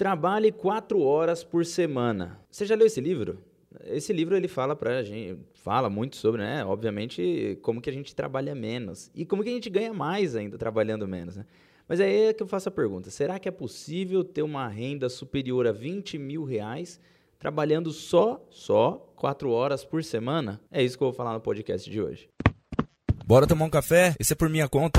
Trabalhe 0.00 0.50
quatro 0.50 1.02
horas 1.02 1.44
por 1.44 1.66
semana. 1.66 2.40
Você 2.50 2.64
já 2.64 2.74
leu 2.74 2.86
esse 2.86 3.02
livro? 3.02 3.36
Esse 3.84 4.14
livro 4.14 4.34
ele 4.34 4.48
fala 4.48 4.74
pra 4.74 5.02
gente, 5.02 5.38
fala 5.52 5.90
muito 5.90 6.16
sobre, 6.16 6.40
né? 6.40 6.64
Obviamente, 6.64 7.58
como 7.60 7.82
que 7.82 7.90
a 7.90 7.92
gente 7.92 8.14
trabalha 8.14 8.54
menos 8.54 9.10
e 9.14 9.26
como 9.26 9.42
que 9.42 9.50
a 9.50 9.52
gente 9.52 9.68
ganha 9.68 9.92
mais 9.92 10.34
ainda 10.34 10.56
trabalhando 10.56 11.06
menos, 11.06 11.36
né? 11.36 11.44
Mas 11.86 12.00
aí 12.00 12.28
é 12.28 12.32
que 12.32 12.42
eu 12.42 12.46
faço 12.46 12.70
a 12.70 12.72
pergunta: 12.72 13.10
será 13.10 13.38
que 13.38 13.46
é 13.46 13.52
possível 13.52 14.24
ter 14.24 14.40
uma 14.40 14.66
renda 14.66 15.06
superior 15.10 15.66
a 15.66 15.72
20 15.72 16.16
mil 16.16 16.44
reais 16.44 16.98
trabalhando 17.38 17.92
só, 17.92 18.42
só 18.48 19.06
quatro 19.14 19.50
horas 19.50 19.84
por 19.84 20.02
semana? 20.02 20.62
É 20.72 20.82
isso 20.82 20.96
que 20.96 21.04
eu 21.04 21.08
vou 21.08 21.14
falar 21.14 21.34
no 21.34 21.42
podcast 21.42 21.90
de 21.90 22.00
hoje. 22.00 22.30
Bora 23.26 23.46
tomar 23.46 23.66
um 23.66 23.70
café? 23.70 24.14
Esse 24.18 24.32
é 24.32 24.36
por 24.36 24.48
minha 24.48 24.66
conta. 24.66 24.98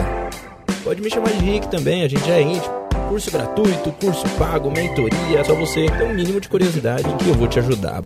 Pode 0.83 1.01
me 1.01 1.09
chamar 1.09 1.31
de 1.31 1.43
Rick 1.43 1.71
também, 1.71 2.03
a 2.03 2.07
gente 2.07 2.23
já 2.23 2.35
é 2.35 2.41
íntimo. 2.43 2.80
Curso 3.11 3.29
gratuito, 3.29 3.91
curso 3.99 4.23
pago, 4.39 4.71
mentoria, 4.71 5.39
é 5.39 5.43
só 5.43 5.53
você 5.53 5.85
ter 5.85 6.05
um 6.05 6.13
mínimo 6.13 6.39
de 6.39 6.47
curiosidade 6.47 7.03
que 7.17 7.29
eu 7.29 7.33
vou 7.33 7.45
te 7.45 7.59
ajudar. 7.59 8.01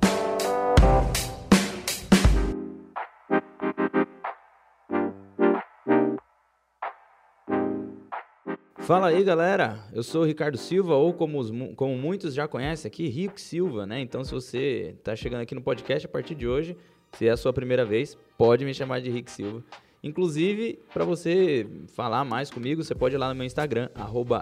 Fala 8.80 9.10
aí, 9.10 9.24
galera. 9.24 9.78
Eu 9.94 10.02
sou 10.02 10.24
o 10.24 10.26
Ricardo 10.26 10.58
Silva, 10.58 10.96
ou 10.96 11.14
como, 11.14 11.38
os, 11.38 11.52
como 11.76 11.96
muitos 11.96 12.34
já 12.34 12.48
conhecem 12.48 12.90
aqui, 12.90 13.08
Rick 13.08 13.40
Silva, 13.40 13.86
né? 13.86 14.00
Então, 14.00 14.24
se 14.24 14.32
você 14.32 14.96
está 14.98 15.16
chegando 15.16 15.42
aqui 15.42 15.54
no 15.54 15.62
podcast 15.62 16.08
a 16.08 16.10
partir 16.10 16.34
de 16.34 16.48
hoje, 16.48 16.76
se 17.12 17.28
é 17.28 17.30
a 17.30 17.38
sua 17.38 17.54
primeira 17.54 17.86
vez, 17.86 18.18
pode 18.40 18.66
me 18.66 18.74
chamar 18.74 19.02
de 19.02 19.12
Rick 19.12 19.30
Silva. 19.30 19.64
Inclusive, 20.06 20.80
para 20.94 21.04
você 21.04 21.68
falar 21.88 22.24
mais 22.24 22.52
comigo, 22.52 22.84
você 22.84 22.94
pode 22.94 23.16
ir 23.16 23.18
lá 23.18 23.30
no 23.30 23.34
meu 23.34 23.44
Instagram, 23.44 23.90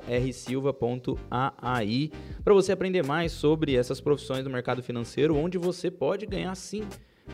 rsilva.aai, 0.06 2.12
para 2.44 2.54
você 2.54 2.74
aprender 2.74 3.02
mais 3.02 3.32
sobre 3.32 3.74
essas 3.74 4.02
profissões 4.02 4.44
do 4.44 4.50
mercado 4.50 4.84
financeiro, 4.84 5.38
onde 5.38 5.58
você 5.58 5.90
pode 5.90 6.26
ganhar 6.26 6.54
sim 6.56 6.84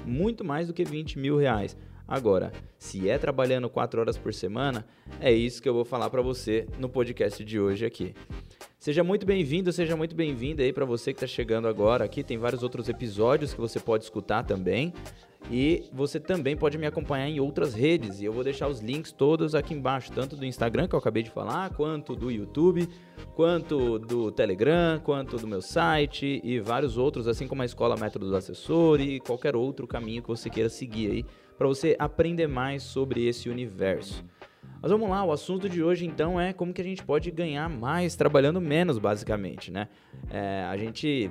muito 0.05 0.45
mais 0.45 0.67
do 0.67 0.75
que 0.75 0.83
20 0.83 1.17
mil 1.17 1.37
reais. 1.37 1.75
Agora, 2.07 2.51
se 2.77 3.09
é 3.09 3.17
trabalhando 3.17 3.67
4 3.67 3.99
horas 3.99 4.15
por 4.15 4.31
semana, 4.31 4.85
é 5.19 5.31
isso 5.31 5.59
que 5.59 5.67
eu 5.67 5.73
vou 5.73 5.83
falar 5.83 6.11
para 6.11 6.21
você 6.21 6.67
no 6.77 6.87
podcast 6.87 7.43
de 7.43 7.59
hoje 7.59 7.83
aqui. 7.83 8.13
Seja 8.79 9.03
muito 9.03 9.25
bem-vindo, 9.25 9.73
seja 9.73 9.95
muito 9.95 10.15
bem-vinda 10.15 10.61
aí 10.61 10.71
para 10.71 10.85
você 10.85 11.13
que 11.13 11.17
está 11.17 11.27
chegando 11.27 11.67
agora 11.67 12.05
aqui. 12.05 12.23
Tem 12.23 12.37
vários 12.37 12.61
outros 12.61 12.89
episódios 12.89 13.55
que 13.55 13.59
você 13.59 13.79
pode 13.79 14.03
escutar 14.03 14.43
também. 14.43 14.93
E 15.51 15.83
você 15.93 16.19
também 16.19 16.55
pode 16.55 16.77
me 16.77 16.85
acompanhar 16.85 17.27
em 17.27 17.39
outras 17.39 17.73
redes. 17.73 18.19
E 18.19 18.25
eu 18.25 18.33
vou 18.33 18.43
deixar 18.43 18.67
os 18.67 18.81
links 18.81 19.11
todos 19.11 19.55
aqui 19.55 19.73
embaixo, 19.73 20.11
tanto 20.11 20.35
do 20.35 20.45
Instagram, 20.45 20.87
que 20.87 20.95
eu 20.95 20.99
acabei 20.99 21.23
de 21.23 21.29
falar, 21.29 21.71
quanto 21.71 22.15
do 22.15 22.29
YouTube, 22.29 22.87
quanto 23.35 23.97
do 23.99 24.31
Telegram, 24.31 24.99
quanto 24.99 25.37
do 25.37 25.47
meu 25.47 25.61
site 25.61 26.41
e 26.43 26.59
vários 26.59 26.97
outros, 26.97 27.27
assim 27.27 27.47
como 27.47 27.61
a 27.61 27.65
Escola 27.65 27.95
Método 27.95 28.29
do 28.29 28.35
Assessor 28.35 28.99
e 28.99 29.19
qualquer 29.19 29.55
outro 29.55 29.87
caminho 29.87 30.21
que 30.21 30.27
você 30.27 30.49
queira 30.49 30.69
seguir 30.69 31.11
aí, 31.11 31.25
para 31.57 31.67
você 31.67 31.95
aprender 31.97 32.47
mais 32.47 32.83
sobre 32.83 33.25
esse 33.25 33.49
universo. 33.49 34.23
Mas 34.81 34.91
vamos 34.91 35.09
lá, 35.09 35.23
o 35.25 35.31
assunto 35.31 35.67
de 35.67 35.83
hoje 35.83 36.05
então 36.05 36.39
é 36.39 36.53
como 36.53 36.73
que 36.73 36.81
a 36.81 36.85
gente 36.85 37.03
pode 37.03 37.31
ganhar 37.31 37.67
mais 37.69 38.15
trabalhando 38.15 38.61
menos, 38.61 38.97
basicamente, 38.97 39.71
né? 39.71 39.89
É, 40.29 40.63
a 40.69 40.77
gente 40.77 41.29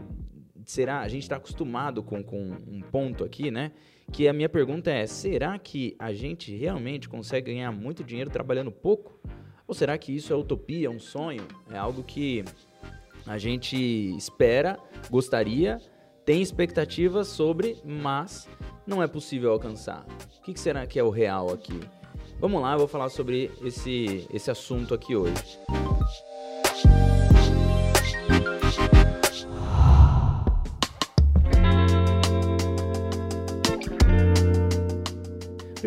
será, 0.65 1.00
a 1.00 1.09
gente 1.09 1.22
está 1.22 1.37
acostumado 1.37 2.03
com, 2.03 2.22
com 2.22 2.56
um 2.67 2.83
ponto 2.83 3.25
aqui, 3.25 3.50
né? 3.50 3.72
Que 4.12 4.28
a 4.28 4.33
minha 4.33 4.48
pergunta 4.48 4.91
é: 4.91 5.06
será 5.06 5.59
que 5.59 5.95
a 5.98 6.12
gente 6.12 6.55
realmente 6.56 7.09
consegue 7.09 7.53
ganhar 7.53 7.73
muito 7.73 8.03
dinheiro 8.05 8.31
trabalhando 8.31 8.70
pouco? 8.70 9.19
Ou 9.67 9.75
será 9.75 9.98
que 9.98 10.15
isso 10.15 10.33
é 10.33 10.37
utopia, 10.37 10.91
um 10.91 10.98
sonho? 10.98 11.47
É 11.70 11.77
algo 11.77 12.03
que 12.03 12.45
a 13.27 13.37
gente 13.37 13.77
espera, 14.17 14.78
gostaria, 15.11 15.78
tem 16.25 16.41
expectativas 16.41 17.28
sobre, 17.28 17.77
mas 17.84 18.48
não 18.87 19.03
é 19.03 19.06
possível 19.06 19.53
alcançar. 19.53 20.06
O 20.39 20.43
que 20.43 20.59
será 20.59 20.87
que 20.87 20.98
é 20.98 21.05
o 21.05 21.11
real 21.11 21.53
aqui? 21.53 21.78
Vamos 22.41 22.62
lá, 22.62 22.72
eu 22.72 22.78
vou 22.78 22.88
falar 22.88 23.10
sobre 23.10 23.50
esse, 23.62 24.27
esse 24.33 24.50
assunto 24.50 24.94
aqui 24.94 25.15
hoje. 25.15 25.59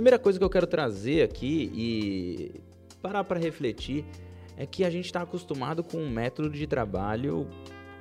Primeira 0.01 0.17
coisa 0.17 0.39
que 0.39 0.43
eu 0.43 0.49
quero 0.49 0.65
trazer 0.65 1.21
aqui 1.21 1.71
e 1.75 2.59
parar 3.03 3.23
para 3.23 3.39
refletir 3.39 4.03
é 4.57 4.65
que 4.65 4.83
a 4.83 4.89
gente 4.89 5.05
está 5.05 5.21
acostumado 5.21 5.83
com 5.83 5.99
um 5.99 6.09
método 6.09 6.49
de 6.49 6.65
trabalho 6.65 7.47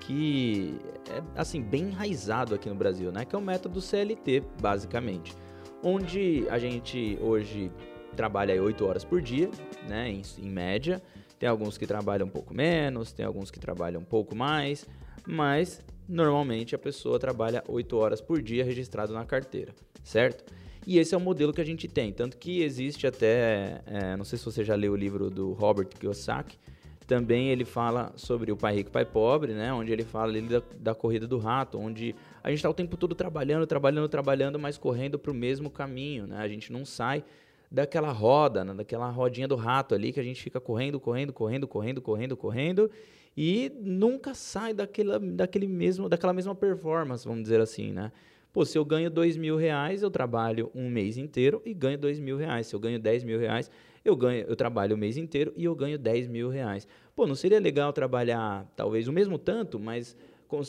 que 0.01 0.79
é 1.11 1.23
assim 1.39 1.61
bem 1.61 1.89
enraizado 1.89 2.55
aqui 2.55 2.71
no 2.71 2.75
Brasil, 2.75 3.13
né? 3.13 3.27
Que 3.27 3.37
é 3.37 3.39
o 3.39 3.43
método 3.43 3.83
CLT, 3.83 4.43
basicamente, 4.63 5.35
onde 5.83 6.47
a 6.49 6.59
gente 6.59 7.19
hoje 7.21 7.71
trabalha 8.17 8.63
8 8.63 8.83
horas 8.87 9.05
por 9.05 9.21
dia, 9.21 9.51
né? 9.87 10.09
Em, 10.09 10.23
em 10.39 10.49
média, 10.49 11.03
tem 11.39 11.51
alguns 11.51 11.77
que 11.77 11.87
trabalham 11.87 12.27
um 12.27 12.31
pouco 12.31 12.55
menos, 12.55 13.13
tem 13.13 13.27
alguns 13.27 13.51
que 13.51 13.61
trabalham 13.61 14.01
um 14.01 14.07
pouco 14.07 14.35
mais, 14.35 14.87
mas 15.27 15.85
normalmente 16.09 16.75
a 16.75 16.79
pessoa 16.79 17.19
trabalha 17.19 17.63
8 17.69 17.95
horas 17.95 18.23
por 18.23 18.41
dia 18.41 18.65
registrado 18.65 19.13
na 19.13 19.27
carteira, 19.27 19.75
certo? 20.03 20.51
E 20.87 20.99
esse 20.99 21.15
é 21.15 21.19
o 21.19 21.21
modelo 21.21 21.53
que 21.53 21.61
a 21.61 21.65
gente 21.65 21.87
tem. 21.87 22.13
Tanto 22.13 22.37
que 22.37 22.63
existe 22.63 23.07
até, 23.07 23.83
é, 23.87 24.17
não 24.17 24.25
sei 24.25 24.39
se 24.39 24.45
você 24.45 24.65
já 24.65 24.75
leu 24.75 24.93
o 24.93 24.97
livro 24.97 25.31
do 25.31 25.53
Robert 25.53 25.89
Kiyosaki, 25.89 26.59
também 27.07 27.49
ele 27.49 27.65
fala 27.65 28.13
sobre 28.15 28.53
o 28.53 28.57
pai 28.57 28.77
rico 28.77 28.91
pai 28.91 29.05
pobre, 29.05 29.53
né? 29.53 29.73
Onde 29.73 29.93
ele 29.93 30.05
fala 30.05 30.31
ali 30.31 30.43
da, 30.43 30.63
da 30.79 30.95
corrida 30.95 31.27
do 31.27 31.39
rato, 31.39 31.77
onde 31.77 32.15
a 32.43 32.49
gente 32.49 32.59
está 32.59 32.71
o 32.71 32.75
tempo 32.75 32.97
todo 32.97 33.15
trabalhando, 33.17 33.67
trabalhando, 33.67 34.09
trabalhando, 34.09 34.59
mas 34.61 34.79
correndo 34.79 35.19
para 35.19 35.33
o 35.33 35.35
mesmo 35.35 35.69
caminho, 35.69 36.27
né? 36.29 36.37
A 36.39 36.47
gente 36.47 36.73
não 36.73 36.85
sai 36.85 37.25
daquela 37.71 38.11
roda, 38.13 38.65
né? 38.65 38.75
daquela 38.75 39.09
rodinha 39.11 39.47
do 39.47 39.57
rato 39.57 39.95
ali 39.95 40.13
que 40.13 40.21
a 40.21 40.23
gente 40.23 40.43
fica 40.43 40.61
correndo, 40.61 40.99
correndo, 40.99 41.33
correndo, 41.33 41.69
correndo, 41.69 42.01
correndo, 42.01 42.37
correndo 42.37 42.91
e 43.37 43.73
nunca 43.81 44.35
sai 44.35 44.75
daquela, 44.75 45.19
daquele 45.19 45.67
mesmo, 45.67 46.09
daquela 46.09 46.33
mesma 46.33 46.55
performance, 46.55 47.25
vamos 47.25 47.43
dizer 47.43 47.61
assim, 47.61 47.93
né? 47.93 48.11
Pô, 48.53 48.65
se 48.65 48.77
eu 48.77 48.85
ganho 48.85 49.09
dois 49.09 49.37
mil 49.37 49.57
reais, 49.57 50.03
eu 50.03 50.11
trabalho 50.11 50.71
um 50.75 50.91
mês 50.91 51.17
inteiro 51.17 51.63
e 51.65 51.73
ganho 51.73 51.97
dois 51.97 52.19
mil 52.19 52.37
reais. 52.37 52.67
Se 52.67 52.75
eu 52.75 52.81
ganho 52.81 52.99
dez 52.99 53.23
mil 53.23 53.39
reais, 53.39 53.71
eu 54.05 54.17
ganho, 54.17 54.45
eu 54.49 54.57
trabalho 54.57 54.97
o 54.97 54.99
mês 54.99 55.17
inteiro 55.17 55.53
e 55.57 55.65
eu 55.65 55.75
ganho 55.75 55.99
dez 55.99 56.27
mil 56.27 56.49
reais. 56.49 56.87
Pô, 57.15 57.27
não 57.27 57.35
seria 57.35 57.61
legal 57.61 57.93
trabalhar 57.93 58.67
talvez 58.75 59.07
o 59.07 59.13
mesmo 59.13 59.39
tanto, 59.39 59.79
mas 59.79 60.17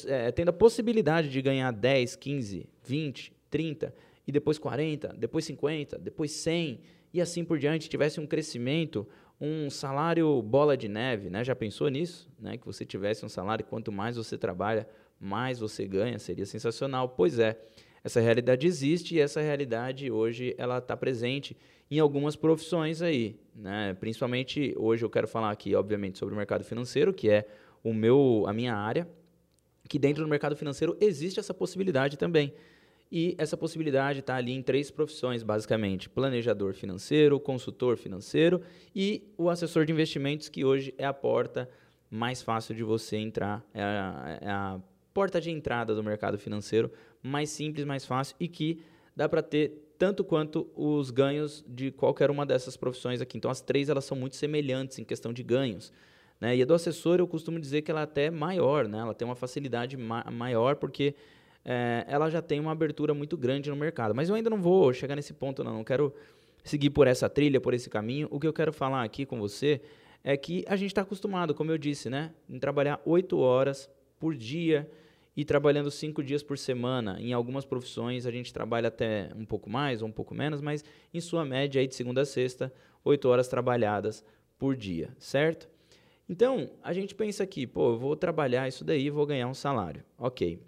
é, 0.06 0.31
tendo 0.31 0.50
a 0.50 0.53
possibilidade 0.53 1.30
de 1.30 1.41
ganhar 1.41 1.72
10, 1.72 2.16
15, 2.16 2.70
20, 2.84 3.34
30 3.50 3.94
e 4.28 4.31
depois 4.31 4.59
40, 4.59 5.16
depois 5.18 5.46
50, 5.46 5.97
depois 5.97 6.31
100 6.31 6.80
e 7.14 7.20
assim 7.20 7.44
por 7.44 7.58
diante, 7.58 7.90
tivesse 7.90 8.20
um 8.20 8.28
crescimento, 8.28 9.08
um 9.40 9.70
salário 9.70 10.41
bola 10.41 10.78
de 10.78 10.88
neve, 10.88 11.30
né? 11.30 11.44
Já 11.44 11.56
pensou 11.56 11.90
nisso? 11.90 12.30
Né? 12.40 12.58
Que 12.58 12.66
você 12.66 12.86
tivesse 12.86 13.25
um 13.25 13.30
salário, 13.30 13.66
quanto 13.66 13.91
mais 13.91 14.16
você 14.16 14.38
trabalha, 14.38 14.88
mais 15.22 15.59
você 15.59 15.86
ganha, 15.86 16.18
seria 16.18 16.46
sensacional. 16.46 17.09
Pois 17.09 17.38
é, 17.38 17.58
essa 18.04 18.20
realidade 18.20 18.66
existe 18.66 19.16
e 19.16 19.20
essa 19.20 19.40
realidade 19.40 20.09
hoje 20.09 20.56
ela 20.58 20.80
está 20.80 20.98
presente 20.98 21.56
em 21.90 22.00
algumas 22.00 22.36
profissões 22.36 23.02
aí, 23.02 23.40
né? 23.56 23.94
Principalmente 24.00 24.74
hoje 24.78 25.06
eu 25.06 25.09
quero 25.09 25.28
falar 25.28 25.52
aqui, 25.52 25.76
obviamente, 25.76 26.18
sobre 26.18 26.34
o 26.34 26.38
mercado 26.38 26.64
financeiro, 26.64 27.14
que 27.14 27.30
é 27.30 27.46
o 27.84 27.94
meu, 27.94 28.46
a 28.48 28.54
minha 28.54 28.74
área, 28.74 29.08
que 29.88 30.00
dentro 30.00 30.24
do 30.24 30.30
mercado 30.30 30.56
financeiro 30.56 30.98
existe 31.00 31.40
essa 31.40 31.53
possibilidade 31.53 32.18
também. 32.18 32.53
E 33.12 33.36
essa 33.38 33.58
possibilidade 33.58 34.20
está 34.20 34.38
ali 34.38 34.53
em 34.53 34.64
três 34.64 34.90
profissões, 34.90 35.44
basicamente: 35.44 36.09
planejador 36.09 36.74
financeiro, 36.74 37.40
consultor 37.40 37.98
financeiro 37.98 38.62
e 38.96 39.30
o 39.38 39.50
assessor 39.50 39.86
de 39.86 39.92
investimentos, 39.92 40.48
que 40.48 40.64
hoje 40.64 40.96
é 40.98 41.06
a 41.06 41.14
porta 41.14 41.70
mais 42.09 42.42
fácil 42.42 42.74
de 42.74 42.84
você 42.84 43.18
entrar, 43.18 43.64
é 43.74 43.82
a, 43.82 44.40
é 44.42 44.50
a 44.50 44.82
porta 45.14 45.40
de 45.40 45.52
entrada 45.52 45.94
do 45.94 46.03
mercado 46.03 46.38
financeiro 46.38 46.91
mais 47.22 47.50
simples, 47.50 47.85
mais 47.85 48.06
fácil 48.06 48.35
e 48.40 48.47
que 48.47 48.82
dá 49.16 49.28
para 49.28 49.41
ter 49.41 49.94
tanto 49.97 50.24
quanto 50.24 50.68
os 50.76 51.12
ganhos 51.12 51.64
de 51.68 51.91
qualquer 51.91 52.32
uma 52.32 52.44
dessas 52.46 52.76
profissões 52.76 53.22
aqui. 53.22 53.38
Então, 53.38 53.52
as 53.52 53.62
três 53.62 53.88
elas 53.88 54.03
são 54.03 54.18
muito 54.18 54.35
semelhantes 54.35 54.97
em 54.97 55.03
questão 55.03 55.32
de 55.32 55.44
ganhos. 55.44 55.94
Né? 56.40 56.56
E 56.56 56.62
a 56.64 56.66
do 56.66 56.74
assessor, 56.74 57.20
eu 57.20 57.28
costumo 57.28 57.59
dizer 57.59 57.84
que 57.84 57.91
ela 57.91 58.00
é 58.00 58.03
até 58.03 58.32
maior, 58.32 58.88
né? 58.88 58.97
ela 58.97 59.14
tem 59.14 59.28
uma 59.28 59.35
facilidade 59.35 59.96
ma 59.96 60.24
maior, 60.32 60.76
porque 60.78 61.14
é, 61.64 62.03
ela 62.08 62.32
já 62.32 62.41
tem 62.41 62.59
uma 62.59 62.72
abertura 62.72 63.14
muito 63.14 63.38
grande 63.38 63.70
no 63.70 63.76
mercado. 63.76 64.16
Mas 64.16 64.28
eu 64.28 64.34
ainda 64.34 64.50
não 64.50 64.59
vou 64.59 64.91
chegar 64.91 65.16
nesse 65.16 65.34
ponto, 65.34 65.64
não. 65.64 65.74
Não 65.76 65.84
quero 65.84 66.12
seguir 66.64 66.90
por 66.90 67.06
essa 67.06 67.30
trilha, 67.30 67.62
por 67.62 67.76
esse 67.76 67.88
caminho. 67.88 68.28
O 68.32 68.40
que 68.40 68.47
eu 68.47 68.53
quero 68.53 68.74
falar 68.74 69.03
aqui 69.03 69.24
com 69.24 69.40
você 69.40 69.82
é 70.24 70.35
que 70.35 70.66
a 70.68 70.76
gente 70.76 70.90
está 70.90 71.02
acostumado, 71.02 71.53
como 71.53 71.72
eu 71.72 71.78
disse, 71.78 72.09
né, 72.09 72.32
em 72.50 72.59
trabalhar 72.59 73.00
oito 73.06 73.38
horas 73.38 73.90
por 74.20 74.35
dia 74.35 74.90
e 75.36 75.46
trabalhando 75.46 75.90
cinco 75.90 76.24
dias 76.24 76.44
por 76.44 76.58
semana. 76.58 77.18
Em 77.20 77.34
algumas 77.34 77.66
profissões 77.66 78.26
a 78.26 78.32
gente 78.32 78.54
trabalha 78.54 78.90
até 78.90 79.30
um 79.36 79.46
pouco 79.46 79.70
mais 79.70 80.02
ou 80.02 80.08
um 80.08 80.12
pouco 80.12 80.36
menos, 80.36 80.62
mas 80.62 80.84
em 81.14 81.20
sua 81.20 81.46
média 81.46 81.80
aí 81.80 81.88
de 81.88 81.96
segunda 81.96 82.22
a 82.22 82.26
sexta, 82.26 82.74
oito 83.04 83.30
horas 83.30 83.48
trabalhadas 83.48 84.24
por 84.58 84.76
dia, 84.76 85.10
certo? 85.18 85.70
Então, 86.30 86.70
a 86.82 86.94
gente 86.94 87.14
pensa 87.14 87.44
aqui, 87.44 87.68
pô, 87.68 87.90
eu 87.90 87.98
vou 87.98 88.16
trabalhar 88.16 88.68
isso 88.68 88.86
daí, 88.86 89.10
vou 89.10 89.26
ganhar 89.26 89.48
um 89.48 89.54
salário. 89.54 90.04
Ok. 90.18 90.62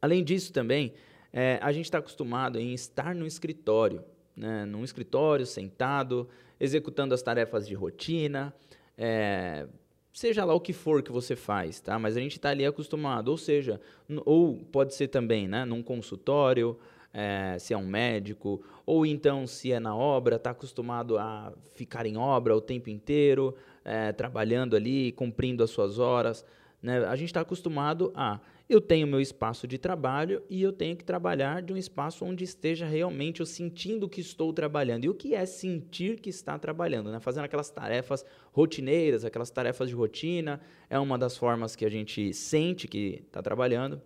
Além 0.00 0.22
disso, 0.22 0.52
também, 0.52 0.92
é, 1.32 1.58
a 1.62 1.72
gente 1.72 1.86
está 1.86 1.98
acostumado 1.98 2.58
em 2.58 2.74
estar 2.74 3.14
no 3.14 3.26
escritório, 3.26 4.04
né? 4.36 4.66
num 4.66 4.84
escritório, 4.84 5.46
sentado, 5.46 6.28
executando 6.60 7.14
as 7.14 7.22
tarefas 7.22 7.66
de 7.66 7.74
rotina, 7.74 8.54
é, 8.98 9.66
seja 10.14 10.44
lá 10.44 10.54
o 10.54 10.60
que 10.60 10.72
for 10.72 11.02
que 11.02 11.10
você 11.10 11.34
faz, 11.34 11.80
tá? 11.80 11.98
Mas 11.98 12.16
a 12.16 12.20
gente 12.20 12.36
está 12.36 12.50
ali 12.50 12.64
acostumado, 12.64 13.28
ou 13.28 13.36
seja, 13.36 13.80
ou 14.24 14.56
pode 14.70 14.94
ser 14.94 15.08
também, 15.08 15.48
né, 15.48 15.64
num 15.64 15.82
consultório, 15.82 16.78
é, 17.12 17.56
se 17.58 17.74
é 17.74 17.76
um 17.76 17.86
médico, 17.86 18.62
ou 18.86 19.04
então 19.04 19.46
se 19.46 19.72
é 19.72 19.80
na 19.80 19.94
obra, 19.94 20.36
está 20.36 20.50
acostumado 20.50 21.18
a 21.18 21.52
ficar 21.74 22.06
em 22.06 22.16
obra 22.16 22.56
o 22.56 22.60
tempo 22.60 22.88
inteiro, 22.88 23.56
é, 23.84 24.12
trabalhando 24.12 24.76
ali, 24.76 25.10
cumprindo 25.12 25.64
as 25.64 25.70
suas 25.70 25.98
horas. 25.98 26.44
Né? 26.80 27.04
A 27.04 27.16
gente 27.16 27.28
está 27.28 27.40
acostumado 27.40 28.12
a 28.14 28.40
eu 28.68 28.80
tenho 28.80 29.06
meu 29.06 29.20
espaço 29.20 29.68
de 29.68 29.76
trabalho 29.76 30.42
e 30.48 30.62
eu 30.62 30.72
tenho 30.72 30.96
que 30.96 31.04
trabalhar 31.04 31.60
de 31.60 31.72
um 31.72 31.76
espaço 31.76 32.24
onde 32.24 32.44
esteja 32.44 32.86
realmente 32.86 33.40
eu 33.40 33.46
sentindo 33.46 34.08
que 34.08 34.20
estou 34.20 34.52
trabalhando. 34.52 35.04
E 35.04 35.08
o 35.08 35.14
que 35.14 35.34
é 35.34 35.44
sentir 35.44 36.18
que 36.18 36.30
está 36.30 36.58
trabalhando? 36.58 37.10
Né? 37.10 37.20
Fazendo 37.20 37.44
aquelas 37.44 37.70
tarefas 37.70 38.24
rotineiras, 38.52 39.24
aquelas 39.24 39.50
tarefas 39.50 39.90
de 39.90 39.94
rotina, 39.94 40.60
é 40.88 40.98
uma 40.98 41.18
das 41.18 41.36
formas 41.36 41.76
que 41.76 41.84
a 41.84 41.90
gente 41.90 42.32
sente 42.32 42.88
que 42.88 43.22
está 43.26 43.42
trabalhando. 43.42 44.00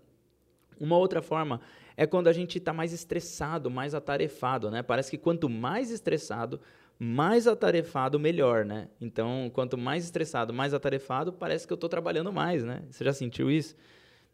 Uma 0.81 0.97
outra 0.97 1.23
forma 1.23 1.61
é 1.97 2.07
quando 2.07 2.27
a 2.27 2.33
gente 2.33 2.59
está 2.59 2.73
mais 2.73 2.93
estressado, 2.93 3.71
mais 3.71 3.95
atarefado, 3.95 4.71
né? 4.71 4.83
Parece 4.83 5.11
que 5.11 5.19
quanto 5.19 5.49
mais 5.49 5.91
estressado, 5.91 6.61
mais 6.99 7.47
atarefado, 7.47 8.19
melhor, 8.19 8.65
né? 8.65 8.89
Então, 9.01 9.51
quanto 9.53 9.79
mais 9.79 10.05
estressado, 10.05 10.53
mais 10.53 10.75
atarefado, 10.75 11.33
parece 11.33 11.67
que 11.67 11.73
eu 11.73 11.77
estou 11.77 11.89
trabalhando 11.89 12.33
mais, 12.33 12.65
né? 12.65 12.83
Você 12.91 13.05
já 13.05 13.13
sentiu 13.13 13.51
isso? 13.51 13.77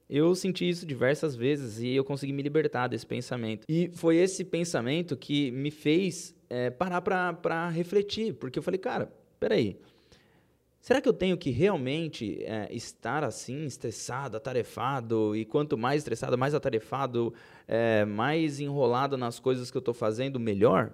Eu 0.09 0.35
senti 0.35 0.69
isso 0.69 0.85
diversas 0.85 1.35
vezes 1.35 1.81
e 1.81 1.89
eu 1.89 2.05
consegui 2.05 2.33
me 2.33 2.43
libertar 2.43 2.89
desse 2.89 3.07
pensamento. 3.07 3.65
E 3.69 3.91
foi 3.95 4.17
esse 4.17 4.45
pensamento 4.45 5.17
que 5.17 5.51
me 5.51 5.71
fez 5.71 6.35
é, 6.51 6.71
parar 6.71 7.01
para 7.01 7.69
refletir, 7.71 8.35
porque 8.35 8.59
eu 8.59 8.63
falei, 8.63 8.79
cara, 8.79 9.13
peraí, 9.41 9.79
Será 10.85 11.01
que 11.01 11.09
eu 11.09 11.15
tenho 11.15 11.39
que 11.39 11.49
realmente 11.49 12.45
é, 12.45 12.69
estar 12.71 13.25
assim, 13.25 13.65
estressado, 13.65 14.37
atarefado? 14.37 15.35
E 15.35 15.43
quanto 15.47 15.79
mais 15.79 16.03
estressado, 16.03 16.37
mais 16.37 16.53
atarefado, 16.53 17.33
é, 17.67 18.05
mais 18.05 18.61
enrolado 18.61 19.17
nas 19.17 19.41
coisas 19.41 19.71
que 19.71 19.79
eu 19.79 19.81
estou 19.81 19.95
fazendo, 19.95 20.39
melhor? 20.39 20.93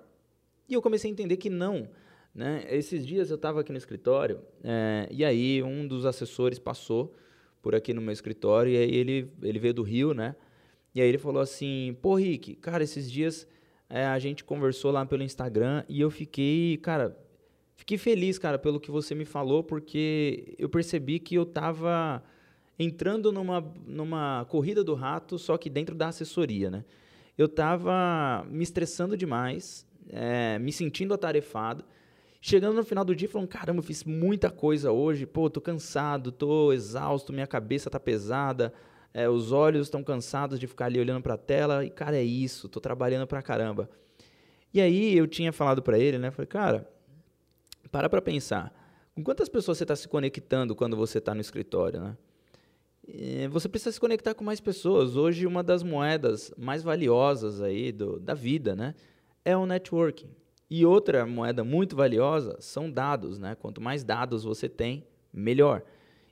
E 0.68 0.74
eu 0.74 0.80
comecei 0.80 1.10
a 1.10 1.12
entender 1.12 1.38
que 1.38 1.50
não. 1.50 1.88
Né? 2.32 2.64
Esses 2.70 3.04
dias 3.04 3.30
eu 3.30 3.34
estava 3.34 3.62
aqui 3.62 3.72
no 3.72 3.78
escritório 3.78 4.40
é, 4.62 5.08
e 5.10 5.24
aí 5.24 5.60
um 5.60 5.88
dos 5.88 6.06
assessores 6.06 6.60
passou 6.60 7.12
por 7.62 7.74
aqui 7.74 7.92
no 7.92 8.00
meu 8.00 8.12
escritório 8.12 8.72
e 8.72 8.76
aí 8.76 8.94
ele, 8.94 9.30
ele 9.42 9.58
veio 9.58 9.74
do 9.74 9.82
Rio, 9.82 10.14
né? 10.14 10.34
E 10.94 11.00
aí 11.00 11.08
ele 11.08 11.18
falou 11.18 11.40
assim, 11.40 11.96
pô 12.02 12.14
Rick, 12.14 12.56
cara, 12.56 12.82
esses 12.82 13.10
dias 13.10 13.46
é, 13.88 14.06
a 14.06 14.18
gente 14.18 14.42
conversou 14.44 14.90
lá 14.90 15.04
pelo 15.06 15.22
Instagram 15.22 15.84
e 15.88 16.00
eu 16.00 16.10
fiquei, 16.10 16.76
cara, 16.78 17.16
Fiquei 17.80 17.96
feliz, 17.96 18.38
cara, 18.38 18.58
pelo 18.58 18.78
que 18.78 18.90
você 18.90 19.14
me 19.14 19.24
falou, 19.24 19.64
porque 19.64 20.54
eu 20.58 20.68
percebi 20.68 21.18
que 21.18 21.34
eu 21.34 21.44
estava 21.44 22.22
entrando 22.78 23.32
numa, 23.32 23.72
numa 23.86 24.44
corrida 24.50 24.84
do 24.84 24.92
rato, 24.92 25.38
só 25.38 25.56
que 25.56 25.70
dentro 25.70 25.94
da 25.94 26.08
assessoria, 26.08 26.70
né? 26.70 26.84
Eu 27.38 27.46
estava 27.46 28.46
me 28.50 28.62
estressando 28.62 29.16
demais, 29.16 29.86
é, 30.10 30.58
me 30.58 30.70
sentindo 30.70 31.14
atarefado. 31.14 31.82
Chegando 32.40 32.74
no 32.76 32.84
final 32.84 33.04
do 33.04 33.14
dia, 33.14 33.28
falando, 33.28 33.48
caramba, 33.48 33.80
eu 33.80 33.82
fiz 33.82 34.02
muita 34.02 34.50
coisa 34.50 34.90
hoje, 34.90 35.26
pô, 35.26 35.50
tô 35.50 35.60
cansado, 35.60 36.32
tô 36.32 36.72
exausto, 36.72 37.32
minha 37.32 37.46
cabeça 37.46 37.90
tá 37.90 38.00
pesada, 38.00 38.72
é, 39.12 39.28
os 39.28 39.52
olhos 39.52 39.88
estão 39.88 40.02
cansados 40.02 40.58
de 40.58 40.66
ficar 40.66 40.86
ali 40.86 40.98
olhando 40.98 41.22
para 41.22 41.34
a 41.34 41.38
tela, 41.38 41.84
e 41.84 41.90
cara, 41.90 42.16
é 42.16 42.22
isso, 42.22 42.68
tô 42.68 42.80
trabalhando 42.80 43.26
pra 43.26 43.42
caramba. 43.42 43.90
E 44.72 44.80
aí 44.80 45.16
eu 45.16 45.26
tinha 45.26 45.52
falado 45.52 45.82
para 45.82 45.98
ele, 45.98 46.16
né, 46.16 46.30
falei, 46.30 46.46
cara, 46.46 46.88
para 47.90 48.08
para 48.08 48.22
pensar. 48.22 48.72
Com 49.14 49.22
quantas 49.22 49.48
pessoas 49.48 49.76
você 49.76 49.84
está 49.84 49.94
se 49.94 50.08
conectando 50.08 50.74
quando 50.74 50.96
você 50.96 51.18
está 51.18 51.34
no 51.34 51.40
escritório, 51.40 52.00
né? 52.00 52.16
você 53.50 53.68
precisa 53.68 53.92
se 53.92 54.00
conectar 54.00 54.34
com 54.34 54.44
mais 54.44 54.60
pessoas. 54.60 55.16
Hoje, 55.16 55.46
uma 55.46 55.62
das 55.62 55.82
moedas 55.82 56.52
mais 56.56 56.82
valiosas 56.82 57.60
aí 57.60 57.92
do, 57.92 58.20
da 58.20 58.34
vida, 58.34 58.76
né? 58.76 58.94
É 59.44 59.56
o 59.56 59.66
networking. 59.66 60.30
E 60.70 60.86
outra 60.86 61.26
moeda 61.26 61.64
muito 61.64 61.96
valiosa 61.96 62.56
são 62.60 62.88
dados, 62.88 63.38
né? 63.38 63.56
Quanto 63.56 63.80
mais 63.80 64.04
dados 64.04 64.44
você 64.44 64.68
tem, 64.68 65.04
melhor. 65.32 65.82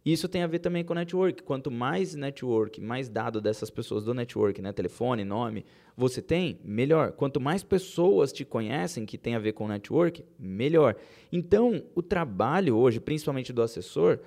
Isso 0.04 0.28
tem 0.28 0.42
a 0.42 0.46
ver 0.46 0.60
também 0.60 0.84
com 0.84 0.94
network. 0.94 1.42
Quanto 1.42 1.70
mais 1.70 2.14
network, 2.14 2.80
mais 2.80 3.08
dado 3.08 3.40
dessas 3.40 3.68
pessoas 3.68 4.04
do 4.04 4.14
network, 4.14 4.62
né, 4.62 4.72
telefone, 4.72 5.24
nome, 5.24 5.66
você 5.96 6.22
tem, 6.22 6.60
melhor. 6.64 7.12
Quanto 7.12 7.40
mais 7.40 7.62
pessoas 7.62 8.32
te 8.32 8.44
conhecem 8.44 9.04
que 9.04 9.18
tem 9.18 9.34
a 9.34 9.40
ver 9.40 9.52
com 9.52 9.66
network, 9.66 10.24
melhor. 10.38 10.94
Então, 11.32 11.82
o 11.94 12.02
trabalho 12.02 12.76
hoje, 12.76 13.00
principalmente 13.00 13.52
do 13.52 13.60
assessor, 13.60 14.20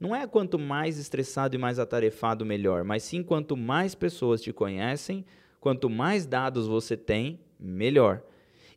não 0.00 0.16
é 0.16 0.26
quanto 0.26 0.58
mais 0.58 0.98
estressado 0.98 1.54
e 1.54 1.58
mais 1.58 1.78
atarefado, 1.78 2.44
melhor, 2.46 2.82
mas 2.82 3.02
sim 3.02 3.22
quanto 3.22 3.56
mais 3.56 3.94
pessoas 3.94 4.40
te 4.40 4.52
conhecem, 4.52 5.24
quanto 5.60 5.90
mais 5.90 6.24
dados 6.24 6.66
você 6.66 6.96
tem, 6.96 7.38
melhor. 7.58 8.22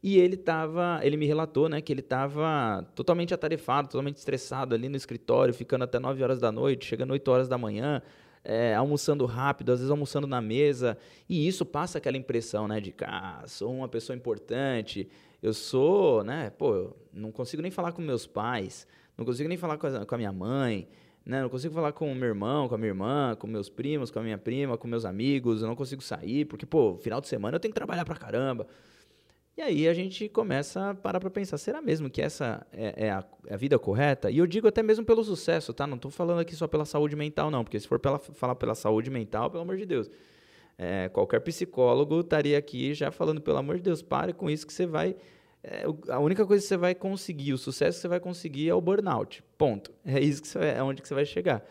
E 0.03 0.19
ele 0.19 0.35
tava, 0.35 0.99
ele 1.01 1.15
me 1.15 1.25
relatou, 1.25 1.69
né, 1.69 1.79
que 1.79 1.93
ele 1.93 2.01
estava 2.01 2.85
totalmente 2.93 3.33
atarefado, 3.33 3.87
totalmente 3.87 4.17
estressado 4.17 4.75
ali 4.75 4.89
no 4.89 4.97
escritório, 4.97 5.53
ficando 5.53 5.83
até 5.85 5.97
9 5.97 6.21
horas 6.21 6.41
da 6.41 6.51
noite, 6.51 6.85
chegando 6.85 7.11
8 7.11 7.31
horas 7.31 7.47
da 7.47 7.57
manhã, 7.57 8.01
é, 8.43 8.75
almoçando 8.75 9.25
rápido, 9.25 9.71
às 9.71 9.79
vezes 9.79 9.89
almoçando 9.89 10.27
na 10.27 10.41
mesa, 10.41 10.97
e 11.29 11.47
isso 11.47 11.65
passa 11.65 11.99
aquela 11.99 12.17
impressão, 12.17 12.67
né, 12.67 12.81
de 12.81 12.93
ah, 13.01 13.45
sou 13.47 13.73
uma 13.73 13.87
pessoa 13.87 14.13
importante, 14.13 15.07
eu 15.41 15.53
sou, 15.53 16.21
né, 16.21 16.49
pô, 16.49 16.93
não 17.13 17.31
consigo 17.31 17.61
nem 17.61 17.71
falar 17.71 17.93
com 17.93 18.01
meus 18.01 18.27
pais, 18.27 18.85
não 19.17 19.23
consigo 19.23 19.47
nem 19.47 19.57
falar 19.57 19.77
com 19.77 19.87
a, 19.87 20.05
com 20.05 20.15
a 20.15 20.17
minha 20.17 20.33
mãe, 20.33 20.85
né, 21.25 21.41
não 21.41 21.47
consigo 21.47 21.73
falar 21.73 21.93
com 21.93 22.11
o 22.11 22.15
meu 22.15 22.27
irmão, 22.27 22.67
com 22.67 22.75
a 22.75 22.77
minha 22.77 22.89
irmã, 22.89 23.37
com 23.39 23.47
meus 23.47 23.69
primos, 23.69 24.11
com 24.11 24.19
a 24.19 24.23
minha 24.23 24.37
prima, 24.37 24.77
com 24.77 24.85
meus 24.85 25.05
amigos, 25.05 25.61
eu 25.61 25.67
não 25.69 25.77
consigo 25.77 26.01
sair, 26.01 26.43
porque, 26.43 26.65
pô, 26.65 26.97
final 26.97 27.21
de 27.21 27.29
semana 27.29 27.55
eu 27.55 27.59
tenho 27.61 27.73
que 27.73 27.79
trabalhar 27.79 28.03
pra 28.03 28.15
caramba. 28.15 28.67
E 29.55 29.61
aí 29.61 29.87
a 29.87 29.93
gente 29.93 30.27
começa 30.27 30.89
a 30.89 30.95
parar 30.95 31.19
para 31.19 31.29
pensar, 31.29 31.59
será 31.59 31.79
mesmo 31.79 32.09
que 32.09 32.23
essa 32.23 32.65
é, 32.73 33.05
é, 33.05 33.11
a, 33.11 33.23
é, 33.45 33.53
a, 33.53 33.57
vida 33.57 33.77
correta? 33.77 34.31
E 34.31 34.39
eu 34.39 34.47
digo 34.47 34.67
até 34.67 34.81
mesmo 34.81 35.05
pelo 35.05 35.23
sucesso, 35.23 35.71
tá? 35.71 35.85
Não 35.85 35.95
estou 35.95 36.09
falando 36.09 36.39
aqui 36.39 36.55
só 36.55 36.67
pela 36.67 36.85
saúde 36.85 37.15
mental, 37.15 37.51
não, 37.51 37.63
porque 37.63 37.79
se 37.79 37.87
for 37.87 37.99
pela, 37.99 38.17
falar 38.17 38.55
pela 38.55 38.73
saúde 38.73 39.11
mental, 39.11 39.51
pelo 39.51 39.61
amor 39.61 39.77
de 39.77 39.85
Deus, 39.85 40.09
é, 40.75 41.07
qualquer 41.09 41.39
psicólogo 41.41 42.21
estaria 42.21 42.57
aqui 42.57 42.95
já 42.95 43.11
falando, 43.11 43.41
pelo 43.41 43.57
amor 43.57 43.75
de 43.75 43.83
Deus, 43.83 44.01
pare 44.01 44.33
com 44.33 44.49
isso 44.49 44.65
que 44.65 44.73
você 44.73 44.87
vai... 44.87 45.15
É, 45.63 45.85
a 46.09 46.19
única 46.19 46.47
coisa 46.47 46.63
que 46.63 46.67
você 46.67 46.75
vai 46.75 46.95
conseguir, 46.95 47.53
o 47.53 47.57
sucesso 47.57 47.97
que 47.97 48.01
você 48.01 48.07
vai 48.07 48.19
conseguir 48.19 48.69
é 48.69 48.73
o 48.73 48.81
burnout, 48.81 49.43
ponto. 49.55 49.91
É 50.03 50.19
isso 50.19 50.41
que 50.41 50.57
é 50.57 50.81
onde 50.81 50.99
que 50.99 51.07
você 51.07 51.13
vai 51.13 51.25
chegar. 51.25 51.63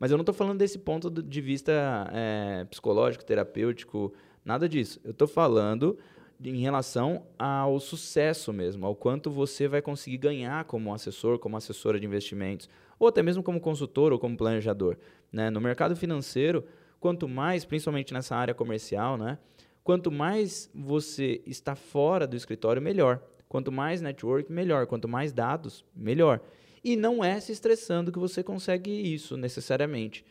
Mas 0.00 0.10
eu 0.10 0.16
não 0.16 0.22
estou 0.22 0.34
falando 0.34 0.58
desse 0.58 0.78
ponto 0.78 1.10
de 1.10 1.40
vista 1.42 2.10
é, 2.10 2.64
psicológico, 2.64 3.22
terapêutico, 3.22 4.14
nada 4.42 4.66
disso. 4.66 4.98
Eu 5.04 5.10
estou 5.10 5.28
falando 5.28 5.98
em 6.42 6.60
relação 6.60 7.26
ao 7.38 7.80
sucesso 7.80 8.52
mesmo, 8.52 8.86
ao 8.86 8.94
quanto 8.94 9.30
você 9.30 9.66
vai 9.66 9.82
conseguir 9.82 10.18
ganhar 10.18 10.64
como 10.64 10.94
assessor, 10.94 11.38
como 11.38 11.56
assessora 11.56 11.98
de 11.98 12.06
investimentos, 12.06 12.68
ou 12.98 13.08
até 13.08 13.22
mesmo 13.22 13.42
como 13.42 13.60
consultor 13.60 14.12
ou 14.12 14.18
como 14.18 14.36
planejador. 14.36 14.96
Né? 15.32 15.50
No 15.50 15.60
mercado 15.60 15.96
financeiro, 15.96 16.64
quanto 17.00 17.28
mais, 17.28 17.64
principalmente 17.64 18.14
nessa 18.14 18.36
área 18.36 18.54
comercial, 18.54 19.16
né? 19.16 19.38
quanto 19.82 20.10
mais 20.10 20.70
você 20.74 21.42
está 21.44 21.74
fora 21.74 22.26
do 22.26 22.36
escritório, 22.36 22.80
melhor. 22.80 23.20
Quanto 23.48 23.72
mais 23.72 24.00
network, 24.00 24.52
melhor. 24.52 24.86
Quanto 24.86 25.08
mais 25.08 25.32
dados, 25.32 25.84
melhor. 25.96 26.40
E 26.84 26.96
não 26.96 27.24
é 27.24 27.40
se 27.40 27.50
estressando 27.50 28.12
que 28.12 28.18
você 28.18 28.42
consegue 28.42 28.90
isso 28.90 29.36
necessariamente. 29.36 30.24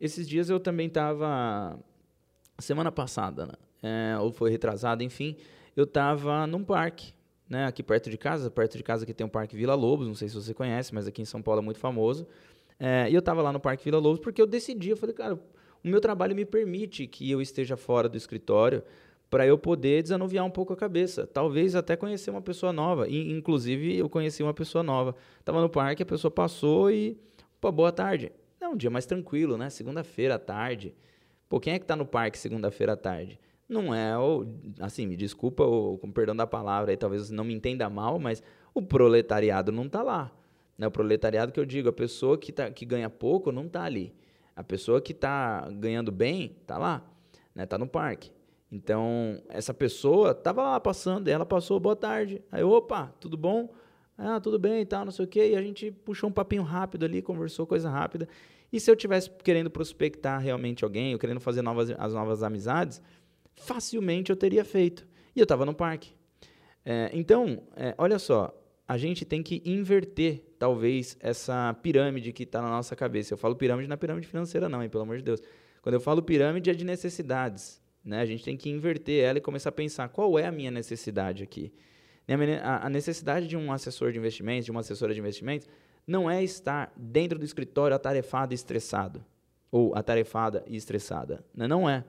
Esses 0.00 0.28
dias 0.28 0.48
eu 0.48 0.60
também 0.60 0.86
estava. 0.86 1.78
Semana 2.58 2.92
passada, 2.92 3.46
né? 3.46 3.52
É, 3.82 4.18
ou 4.18 4.32
foi 4.32 4.50
retrasado, 4.50 5.02
enfim, 5.02 5.36
eu 5.76 5.84
estava 5.84 6.46
num 6.46 6.64
parque, 6.64 7.12
né, 7.48 7.66
aqui 7.66 7.82
perto 7.82 8.10
de 8.10 8.18
casa, 8.18 8.50
perto 8.50 8.76
de 8.76 8.82
casa 8.82 9.04
que 9.04 9.12
tem 9.14 9.26
o 9.26 9.30
Parque 9.30 9.56
Vila 9.56 9.74
Lobos, 9.74 10.06
não 10.06 10.14
sei 10.14 10.28
se 10.28 10.34
você 10.34 10.54
conhece, 10.54 10.94
mas 10.94 11.06
aqui 11.06 11.22
em 11.22 11.24
São 11.24 11.42
Paulo 11.42 11.60
é 11.60 11.64
muito 11.64 11.78
famoso. 11.78 12.26
É, 12.78 13.10
e 13.10 13.14
eu 13.14 13.18
estava 13.18 13.42
lá 13.42 13.52
no 13.52 13.60
Parque 13.60 13.84
Vila 13.84 13.98
Lobos 13.98 14.20
porque 14.20 14.40
eu 14.40 14.46
decidi, 14.46 14.90
eu 14.90 14.96
falei, 14.96 15.14
cara, 15.14 15.34
o 15.34 15.88
meu 15.88 16.00
trabalho 16.00 16.34
me 16.34 16.44
permite 16.44 17.06
que 17.06 17.30
eu 17.30 17.40
esteja 17.40 17.76
fora 17.76 18.08
do 18.08 18.16
escritório 18.16 18.82
para 19.30 19.46
eu 19.46 19.56
poder 19.56 20.02
desanuviar 20.02 20.44
um 20.44 20.50
pouco 20.50 20.72
a 20.72 20.76
cabeça. 20.76 21.26
Talvez 21.26 21.76
até 21.76 21.96
conhecer 21.96 22.30
uma 22.30 22.42
pessoa 22.42 22.72
nova. 22.72 23.08
E, 23.08 23.30
inclusive, 23.30 23.96
eu 23.96 24.08
conheci 24.08 24.42
uma 24.42 24.52
pessoa 24.52 24.82
nova. 24.82 25.14
Estava 25.38 25.60
no 25.60 25.70
parque, 25.70 26.02
a 26.02 26.06
pessoa 26.06 26.30
passou 26.30 26.90
e... 26.90 27.16
Pô, 27.60 27.70
boa 27.70 27.92
tarde. 27.92 28.32
É 28.60 28.68
um 28.68 28.76
dia 28.76 28.90
mais 28.90 29.06
tranquilo, 29.06 29.56
né? 29.56 29.70
Segunda-feira 29.70 30.34
à 30.34 30.38
tarde. 30.38 30.94
Pô, 31.48 31.60
quem 31.60 31.74
é 31.74 31.78
que 31.78 31.84
está 31.84 31.94
no 31.94 32.04
parque 32.04 32.38
segunda-feira 32.38 32.94
à 32.94 32.96
tarde? 32.96 33.38
Não 33.70 33.94
é 33.94 34.18
o. 34.18 34.46
Assim, 34.80 35.06
me 35.06 35.16
desculpa, 35.16 35.64
o, 35.64 35.96
com 35.98 36.10
perdão 36.10 36.34
da 36.34 36.46
palavra, 36.46 36.90
aí 36.90 36.96
talvez 36.96 37.28
você 37.28 37.34
não 37.34 37.44
me 37.44 37.54
entenda 37.54 37.88
mal, 37.88 38.18
mas 38.18 38.42
o 38.74 38.82
proletariado 38.82 39.70
não 39.70 39.86
está 39.86 40.02
lá. 40.02 40.32
Né? 40.76 40.86
O 40.86 40.90
proletariado 40.90 41.52
que 41.52 41.60
eu 41.60 41.64
digo, 41.64 41.88
a 41.88 41.92
pessoa 41.92 42.36
que, 42.36 42.52
tá, 42.52 42.70
que 42.70 42.84
ganha 42.84 43.08
pouco 43.08 43.52
não 43.52 43.66
está 43.66 43.84
ali. 43.84 44.12
A 44.56 44.64
pessoa 44.64 45.00
que 45.00 45.12
está 45.12 45.68
ganhando 45.70 46.10
bem 46.10 46.56
está 46.60 46.76
lá, 46.76 47.02
né? 47.54 47.64
Está 47.64 47.78
no 47.78 47.86
parque. 47.86 48.30
Então, 48.70 49.42
essa 49.48 49.72
pessoa 49.72 50.32
estava 50.32 50.62
lá 50.62 50.80
passando, 50.80 51.28
ela 51.28 51.46
passou, 51.46 51.80
boa 51.80 51.96
tarde. 51.96 52.42
Aí, 52.52 52.62
opa, 52.62 53.12
tudo 53.18 53.36
bom? 53.36 53.72
Ah, 54.16 54.38
tudo 54.38 54.58
bem 54.58 54.82
e 54.82 54.86
tal, 54.86 55.04
não 55.04 55.12
sei 55.12 55.24
o 55.24 55.28
quê. 55.28 55.50
E 55.52 55.56
a 55.56 55.62
gente 55.62 55.90
puxou 55.90 56.28
um 56.28 56.32
papinho 56.32 56.62
rápido 56.62 57.04
ali, 57.04 57.22
conversou 57.22 57.66
coisa 57.66 57.88
rápida. 57.88 58.28
E 58.72 58.78
se 58.78 58.90
eu 58.90 58.94
tivesse 58.94 59.30
querendo 59.30 59.70
prospectar 59.70 60.40
realmente 60.40 60.84
alguém, 60.84 61.12
ou 61.12 61.18
querendo 61.18 61.40
fazer 61.40 61.62
novas, 61.62 61.90
as 61.98 62.14
novas 62.14 62.42
amizades, 62.42 63.02
facilmente 63.54 64.30
eu 64.30 64.36
teria 64.36 64.64
feito. 64.64 65.06
E 65.34 65.40
eu 65.40 65.44
estava 65.44 65.64
no 65.64 65.74
parque. 65.74 66.12
É, 66.84 67.10
então, 67.12 67.62
é, 67.76 67.94
olha 67.98 68.18
só, 68.18 68.56
a 68.86 68.96
gente 68.96 69.24
tem 69.24 69.42
que 69.42 69.62
inverter, 69.64 70.42
talvez, 70.58 71.16
essa 71.20 71.72
pirâmide 71.82 72.32
que 72.32 72.42
está 72.42 72.60
na 72.60 72.68
nossa 72.68 72.96
cabeça. 72.96 73.32
Eu 73.32 73.38
falo 73.38 73.54
pirâmide 73.54 73.88
na 73.88 73.96
pirâmide 73.96 74.26
financeira, 74.26 74.68
não, 74.68 74.82
hein, 74.82 74.88
pelo 74.88 75.04
amor 75.04 75.18
de 75.18 75.22
Deus. 75.22 75.40
Quando 75.82 75.94
eu 75.94 76.00
falo 76.00 76.22
pirâmide, 76.22 76.70
é 76.70 76.74
de 76.74 76.84
necessidades. 76.84 77.80
Né? 78.04 78.20
A 78.20 78.26
gente 78.26 78.42
tem 78.42 78.56
que 78.56 78.68
inverter 78.68 79.22
ela 79.24 79.38
e 79.38 79.40
começar 79.40 79.68
a 79.68 79.72
pensar 79.72 80.08
qual 80.08 80.38
é 80.38 80.46
a 80.46 80.52
minha 80.52 80.70
necessidade 80.70 81.42
aqui. 81.42 81.72
A 82.62 82.88
necessidade 82.88 83.46
de 83.46 83.56
um 83.56 83.72
assessor 83.72 84.12
de 84.12 84.18
investimentos, 84.18 84.64
de 84.64 84.70
uma 84.70 84.80
assessora 84.80 85.12
de 85.12 85.18
investimentos, 85.18 85.68
não 86.06 86.30
é 86.30 86.42
estar 86.42 86.92
dentro 86.96 87.38
do 87.38 87.44
escritório 87.44 87.94
atarefado 87.94 88.52
e 88.52 88.56
estressado. 88.56 89.24
Ou 89.70 89.94
atarefada 89.96 90.64
e 90.66 90.76
estressada. 90.76 91.44
Né? 91.54 91.68
Não 91.68 91.88
é. 91.88 92.04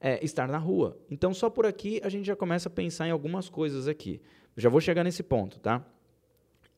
É 0.00 0.24
estar 0.24 0.46
na 0.48 0.58
rua. 0.58 0.96
Então, 1.10 1.34
só 1.34 1.50
por 1.50 1.66
aqui 1.66 2.00
a 2.04 2.08
gente 2.08 2.26
já 2.26 2.36
começa 2.36 2.68
a 2.68 2.72
pensar 2.72 3.08
em 3.08 3.10
algumas 3.10 3.48
coisas 3.48 3.88
aqui. 3.88 4.20
Já 4.56 4.68
vou 4.68 4.80
chegar 4.80 5.04
nesse 5.04 5.22
ponto, 5.22 5.58
tá? 5.58 5.84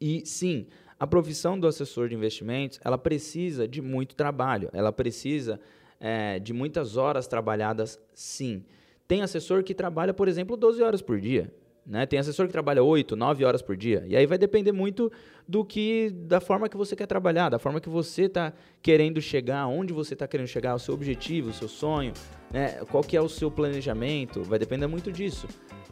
E 0.00 0.24
sim, 0.24 0.66
a 0.98 1.06
profissão 1.06 1.58
do 1.58 1.66
assessor 1.66 2.08
de 2.08 2.14
investimentos, 2.14 2.80
ela 2.84 2.96
precisa 2.96 3.68
de 3.68 3.82
muito 3.82 4.14
trabalho. 4.14 4.70
Ela 4.72 4.92
precisa 4.92 5.60
é, 5.98 6.38
de 6.38 6.52
muitas 6.52 6.96
horas 6.96 7.26
trabalhadas, 7.26 8.00
sim. 8.14 8.64
Tem 9.06 9.22
assessor 9.22 9.62
que 9.62 9.74
trabalha, 9.74 10.14
por 10.14 10.28
exemplo, 10.28 10.56
12 10.56 10.82
horas 10.82 11.02
por 11.02 11.20
dia. 11.20 11.52
Né? 11.90 12.06
Tem 12.06 12.20
assessor 12.20 12.46
que 12.46 12.52
trabalha 12.52 12.84
8, 12.84 13.16
9 13.16 13.44
horas 13.44 13.60
por 13.60 13.76
dia. 13.76 14.04
E 14.06 14.16
aí 14.16 14.24
vai 14.24 14.38
depender 14.38 14.70
muito 14.70 15.10
do 15.46 15.64
que, 15.64 16.10
da 16.10 16.40
forma 16.40 16.68
que 16.68 16.76
você 16.76 16.94
quer 16.94 17.06
trabalhar, 17.06 17.48
da 17.48 17.58
forma 17.58 17.80
que 17.80 17.88
você 17.88 18.22
está 18.22 18.52
querendo 18.80 19.20
chegar, 19.20 19.66
onde 19.66 19.92
você 19.92 20.14
está 20.14 20.28
querendo 20.28 20.46
chegar, 20.46 20.76
o 20.76 20.78
seu 20.78 20.94
objetivo, 20.94 21.50
o 21.50 21.52
seu 21.52 21.66
sonho, 21.66 22.12
né? 22.52 22.78
qual 22.92 23.02
que 23.02 23.16
é 23.16 23.20
o 23.20 23.28
seu 23.28 23.50
planejamento, 23.50 24.40
vai 24.44 24.56
depender 24.56 24.86
muito 24.86 25.10
disso. 25.10 25.48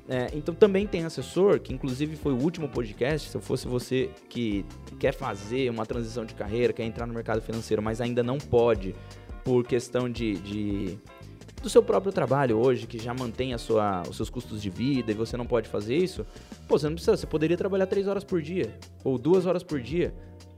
É, 0.08 0.28
então 0.32 0.54
também 0.54 0.86
tem 0.86 1.04
assessor, 1.04 1.58
que 1.58 1.74
inclusive 1.74 2.14
foi 2.14 2.32
o 2.32 2.40
último 2.40 2.68
podcast, 2.68 3.30
se 3.30 3.36
eu 3.36 3.40
fosse 3.40 3.66
você 3.66 4.08
que 4.28 4.64
quer 5.00 5.12
fazer 5.12 5.68
uma 5.68 5.84
transição 5.84 6.24
de 6.24 6.32
carreira, 6.32 6.72
quer 6.72 6.84
entrar 6.84 7.08
no 7.08 7.12
mercado 7.12 7.42
financeiro, 7.42 7.82
mas 7.82 8.00
ainda 8.00 8.22
não 8.22 8.38
pode, 8.38 8.94
por 9.44 9.64
questão 9.64 10.08
de, 10.08 10.34
de 10.34 10.98
do 11.62 11.68
seu 11.68 11.82
próprio 11.82 12.12
trabalho 12.12 12.58
hoje, 12.58 12.86
que 12.86 12.98
já 12.98 13.12
mantém 13.12 13.52
a 13.52 13.58
sua, 13.58 14.02
os 14.08 14.16
seus 14.16 14.30
custos 14.30 14.62
de 14.62 14.70
vida 14.70 15.10
e 15.10 15.14
você 15.14 15.36
não 15.36 15.46
pode 15.46 15.68
fazer 15.68 15.96
isso, 15.96 16.26
pô, 16.66 16.78
você 16.78 16.86
não 16.86 16.94
precisa, 16.94 17.16
você 17.16 17.26
poderia 17.26 17.56
trabalhar 17.56 17.86
três 17.86 18.06
horas 18.06 18.24
por 18.24 18.40
dia 18.40 18.74
ou 19.02 19.18
duas 19.18 19.46
horas 19.46 19.62
por 19.62 19.80
dia, 19.80 20.14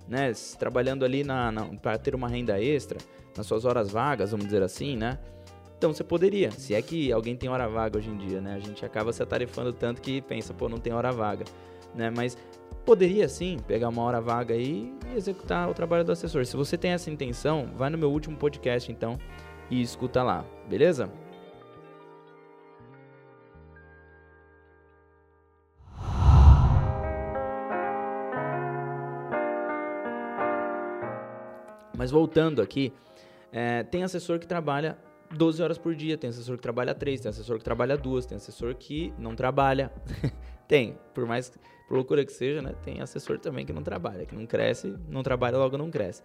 né? 0.09 0.33
Trabalhando 0.59 1.04
ali 1.04 1.25
na, 1.25 1.50
na 1.50 1.64
para 1.66 1.97
ter 1.99 2.14
uma 2.14 2.28
renda 2.28 2.61
extra, 2.61 2.99
nas 3.37 3.47
suas 3.47 3.64
horas 3.64 3.90
vagas, 3.90 4.33
vamos 4.33 4.47
dizer 4.47 4.62
assim, 4.62 4.97
né? 4.97 5.19
Então 5.78 5.95
você 5.95 6.04
poderia, 6.04 6.50
se 6.50 6.75
é 6.75 6.83
que 6.83 7.11
alguém 7.11 7.35
tem 7.35 7.49
hora 7.49 7.66
vaga 7.66 7.97
hoje 7.97 8.11
em 8.11 8.16
dia, 8.16 8.40
né? 8.40 8.54
A 8.54 8.59
gente 8.59 8.85
acaba 8.85 9.12
se 9.12 9.23
atarefando 9.23 9.73
tanto 9.73 10.02
que 10.02 10.21
pensa, 10.21 10.52
pô, 10.52 10.69
não 10.69 10.76
tem 10.76 10.92
hora 10.92 11.11
vaga, 11.11 11.45
né? 11.95 12.11
Mas 12.14 12.37
poderia 12.85 13.28
sim 13.28 13.57
pegar 13.66 13.88
uma 13.88 14.02
hora 14.02 14.21
vaga 14.21 14.52
aí 14.54 14.92
e 15.11 15.16
executar 15.16 15.71
o 15.71 15.75
trabalho 15.75 16.04
do 16.04 16.12
assessor. 16.12 16.45
Se 16.45 16.57
você 16.57 16.76
tem 16.76 16.90
essa 16.90 17.11
intenção, 17.11 17.71
vai 17.76 17.88
no 17.88 17.97
meu 17.97 18.11
último 18.11 18.37
podcast 18.37 18.92
então 18.92 19.19
e 19.71 19.81
escuta 19.81 20.23
lá, 20.23 20.45
beleza? 20.69 21.11
Mas 31.97 32.11
voltando 32.11 32.62
aqui, 32.62 32.93
é, 33.53 33.83
tem 33.83 34.03
assessor 34.03 34.39
que 34.39 34.47
trabalha 34.47 34.97
12 35.37 35.62
horas 35.62 35.79
por 35.79 35.95
dia, 35.95 36.17
tem 36.17 36.31
assessor 36.31 36.57
que 36.57 36.62
trabalha 36.62 36.95
3, 36.95 37.21
tem 37.21 37.29
assessor 37.29 37.59
que 37.59 37.65
trabalha 37.65 37.97
2, 37.97 38.27
tem 38.27 38.37
assessor 38.37 38.75
que 38.75 39.12
não 39.19 39.37
trabalha. 39.37 39.93
tem, 40.67 40.99
por 41.15 41.27
mais 41.27 41.53
por 41.87 41.97
loucura 41.97 42.25
que 42.25 42.33
seja, 42.33 42.62
né? 42.62 42.73
Tem 42.83 43.00
assessor 43.00 43.39
também 43.39 43.67
que 43.67 43.73
não 43.73 43.83
trabalha, 43.83 44.25
que 44.25 44.35
não 44.35 44.47
cresce, 44.47 44.97
não 45.09 45.23
trabalha, 45.23 45.59
logo 45.59 45.77
não 45.77 45.91
cresce. 45.91 46.23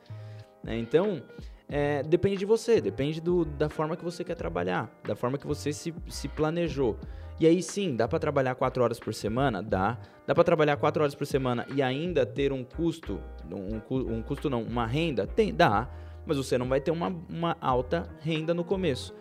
Né? 0.63 0.77
Então, 0.77 1.21
é, 1.67 2.03
depende 2.03 2.37
de 2.37 2.45
você, 2.45 2.79
depende 2.79 3.19
do, 3.19 3.43
da 3.43 3.69
forma 3.69 3.95
que 3.95 4.03
você 4.03 4.23
quer 4.23 4.35
trabalhar, 4.35 4.89
da 5.03 5.15
forma 5.15 5.37
que 5.37 5.47
você 5.47 5.73
se, 5.73 5.93
se 6.07 6.27
planejou. 6.27 6.97
E 7.39 7.45
aí 7.45 7.61
sim, 7.61 7.95
dá 7.95 8.07
para 8.07 8.19
trabalhar 8.19 8.55
4 8.55 8.83
horas 8.83 8.99
por 8.99 9.13
semana? 9.13 9.61
Dá. 9.61 9.97
Dá 10.25 10.33
para 10.33 10.43
trabalhar 10.43 10.77
4 10.77 11.01
horas 11.01 11.15
por 11.15 11.27
semana 11.27 11.65
e 11.75 11.81
ainda 11.81 12.25
ter 12.25 12.53
um 12.53 12.63
custo, 12.63 13.19
um, 13.51 13.81
um 13.89 14.21
custo 14.21 14.49
não, 14.49 14.63
uma 14.63 14.85
renda? 14.85 15.27
Tem, 15.27 15.53
dá. 15.53 15.89
Mas 16.25 16.37
você 16.37 16.57
não 16.57 16.67
vai 16.67 16.79
ter 16.79 16.91
uma, 16.91 17.13
uma 17.29 17.57
alta 17.59 18.07
renda 18.21 18.53
no 18.53 18.63
começo. 18.63 19.13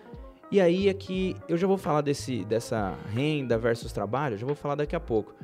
E 0.51 0.61
aí 0.61 0.89
é 0.89 0.95
que 0.95 1.37
eu 1.49 1.57
já 1.57 1.67
vou 1.67 1.77
falar 1.77 2.03
desse, 2.03 2.45
dessa 2.45 2.95
renda 3.13 3.59
versus 3.59 3.93
trabalho, 3.93 4.39
já 4.39 4.47
vou 4.47 4.55
falar 4.55 4.77
daqui 4.77 4.95
a 4.95 5.01
pouco. 5.01 5.35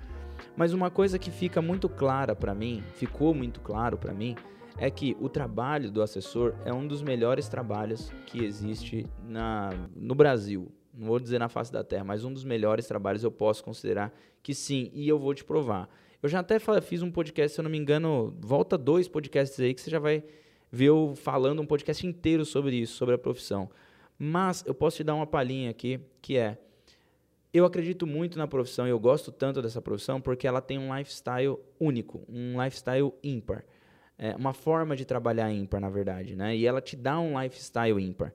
Mas 0.57 0.73
uma 0.73 0.91
coisa 0.91 1.19
que 1.19 1.31
fica 1.31 1.61
muito 1.61 1.89
clara 1.89 2.37
para 2.37 2.55
mim, 2.55 2.83
ficou 2.95 3.35
muito 3.35 3.61
claro 3.61 3.99
para 3.99 4.15
mim, 4.15 4.37
é 4.81 4.91
que 4.91 5.15
o 5.21 5.29
trabalho 5.29 5.91
do 5.91 6.01
assessor 6.01 6.55
é 6.65 6.73
um 6.73 6.89
dos 6.89 7.03
melhores 7.03 7.49
trabalhos 7.49 8.11
que 8.25 8.43
existe 8.43 9.07
na, 9.23 9.69
no 9.95 10.15
Brasil. 10.15 10.73
Não 10.95 11.07
vou 11.07 11.21
dizer 11.21 11.39
na 11.39 11.51
face 11.51 11.71
da 11.71 11.85
terra, 11.85 12.03
mas 12.03 12.25
um 12.25 12.33
dos 12.33 12.45
melhores 12.45 12.87
trabalhos 12.87 13.23
eu 13.23 13.31
posso 13.31 13.63
considerar 13.63 14.11
que 14.43 14.55
sim, 14.55 14.91
e 14.95 15.07
eu 15.07 15.19
vou 15.19 15.35
te 15.35 15.45
provar. 15.45 15.87
Eu 16.23 16.31
já 16.31 16.41
até 16.41 16.59
fiz 16.81 17.03
um 17.03 17.11
podcast, 17.11 17.55
se 17.55 17.61
eu 17.61 17.63
não 17.63 17.71
me 17.71 17.77
engano, 17.77 18.35
volta 18.41 18.79
dois 18.79 19.07
podcasts 19.07 19.61
aí 19.61 19.75
que 19.75 19.83
você 19.83 19.91
já 19.91 19.99
vai 19.99 20.25
ver 20.73 20.87
eu 20.87 21.13
falando 21.15 21.61
um 21.61 21.67
podcast 21.67 22.07
inteiro 22.07 22.47
sobre 22.47 22.77
isso, 22.77 22.95
sobre 22.95 23.15
a 23.15 23.19
profissão. 23.19 23.69
Mas 24.19 24.65
eu 24.67 24.73
posso 24.73 24.97
te 24.97 25.05
dar 25.05 25.15
uma 25.15 25.27
palhinha 25.27 25.69
aqui, 25.69 26.01
que 26.23 26.39
é 26.39 26.57
eu 27.53 27.67
acredito 27.67 28.07
muito 28.07 28.39
na 28.39 28.47
profissão 28.47 28.87
e 28.87 28.91
eu 28.91 28.99
gosto 28.99 29.31
tanto 29.31 29.61
dessa 29.61 29.83
profissão 29.83 30.23
porque 30.23 30.47
ela 30.47 30.63
tem 30.63 30.79
um 30.79 30.97
lifestyle 30.97 31.59
único, 31.79 32.25
um 32.31 32.63
lifestyle 32.63 33.13
ímpar 33.23 33.63
é, 34.23 34.37
uma 34.37 34.53
forma 34.53 34.95
de 34.95 35.07
trabalhar 35.07 35.51
ímpar, 35.51 35.81
na 35.81 35.89
verdade, 35.89 36.37
né? 36.37 36.55
E 36.55 36.67
ela 36.67 36.83
te 36.83 36.95
dá 36.95 37.19
um 37.19 37.41
lifestyle 37.41 37.99
ímpar, 37.99 38.35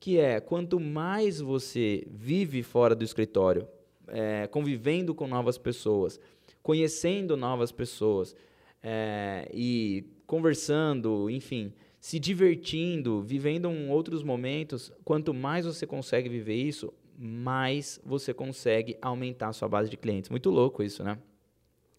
que 0.00 0.18
é 0.18 0.40
quanto 0.40 0.80
mais 0.80 1.42
você 1.42 2.06
vive 2.10 2.62
fora 2.62 2.94
do 2.94 3.04
escritório, 3.04 3.68
é, 4.08 4.46
convivendo 4.46 5.14
com 5.14 5.26
novas 5.26 5.58
pessoas, 5.58 6.18
conhecendo 6.62 7.36
novas 7.36 7.70
pessoas 7.70 8.34
é, 8.82 9.46
e 9.52 10.06
conversando, 10.26 11.28
enfim, 11.28 11.70
se 12.00 12.18
divertindo, 12.18 13.20
vivendo 13.20 13.68
um 13.68 13.90
outros 13.90 14.22
momentos, 14.22 14.90
quanto 15.04 15.34
mais 15.34 15.66
você 15.66 15.86
consegue 15.86 16.30
viver 16.30 16.54
isso, 16.54 16.90
mais 17.18 18.00
você 18.06 18.32
consegue 18.32 18.96
aumentar 19.02 19.48
a 19.48 19.52
sua 19.52 19.68
base 19.68 19.90
de 19.90 19.98
clientes. 19.98 20.30
Muito 20.30 20.48
louco 20.48 20.82
isso, 20.82 21.04
né? 21.04 21.18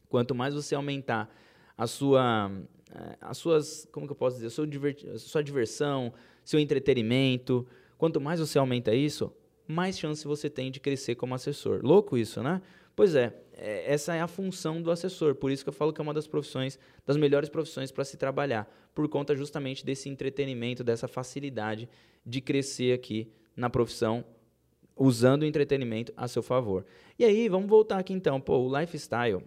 Quanto 0.09 0.33
mais 0.33 0.55
você 0.55 0.73
aumentar 0.73 1.29
a 1.77 1.85
sua 1.85 2.49
as 3.21 3.37
suas, 3.37 3.87
como 3.91 4.05
que 4.05 4.11
eu 4.11 4.15
posso 4.15 4.37
dizer, 4.37 4.49
sua, 4.49 4.67
sua 5.17 5.43
diversão, 5.43 6.13
seu 6.43 6.59
entretenimento. 6.59 7.65
Quanto 7.97 8.21
mais 8.21 8.39
você 8.39 8.57
aumenta 8.57 8.93
isso, 8.93 9.31
mais 9.67 9.97
chance 9.97 10.25
você 10.25 10.49
tem 10.49 10.71
de 10.71 10.79
crescer 10.79 11.15
como 11.15 11.35
assessor. 11.35 11.81
Louco 11.83 12.17
isso, 12.17 12.41
né? 12.41 12.61
Pois 12.95 13.13
é, 13.13 13.33
é, 13.53 13.93
essa 13.93 14.15
é 14.15 14.21
a 14.21 14.27
função 14.27 14.81
do 14.81 14.89
assessor. 14.89 15.35
Por 15.35 15.51
isso 15.51 15.63
que 15.63 15.69
eu 15.69 15.73
falo 15.73 15.93
que 15.93 16.01
é 16.01 16.03
uma 16.03 16.13
das 16.13 16.27
profissões, 16.27 16.79
das 17.05 17.17
melhores 17.17 17.49
profissões 17.49 17.91
para 17.91 18.03
se 18.03 18.17
trabalhar, 18.17 18.71
por 18.95 19.07
conta 19.07 19.35
justamente 19.35 19.85
desse 19.85 20.09
entretenimento, 20.09 20.83
dessa 20.83 21.07
facilidade 21.07 21.87
de 22.25 22.41
crescer 22.41 22.93
aqui 22.93 23.31
na 23.55 23.69
profissão, 23.69 24.25
usando 24.95 25.43
o 25.43 25.45
entretenimento 25.45 26.11
a 26.17 26.27
seu 26.27 26.41
favor. 26.41 26.85
E 27.19 27.25
aí, 27.25 27.47
vamos 27.47 27.69
voltar 27.69 27.99
aqui 27.99 28.13
então. 28.13 28.41
Pô, 28.41 28.57
o 28.57 28.79
lifestyle 28.79 29.43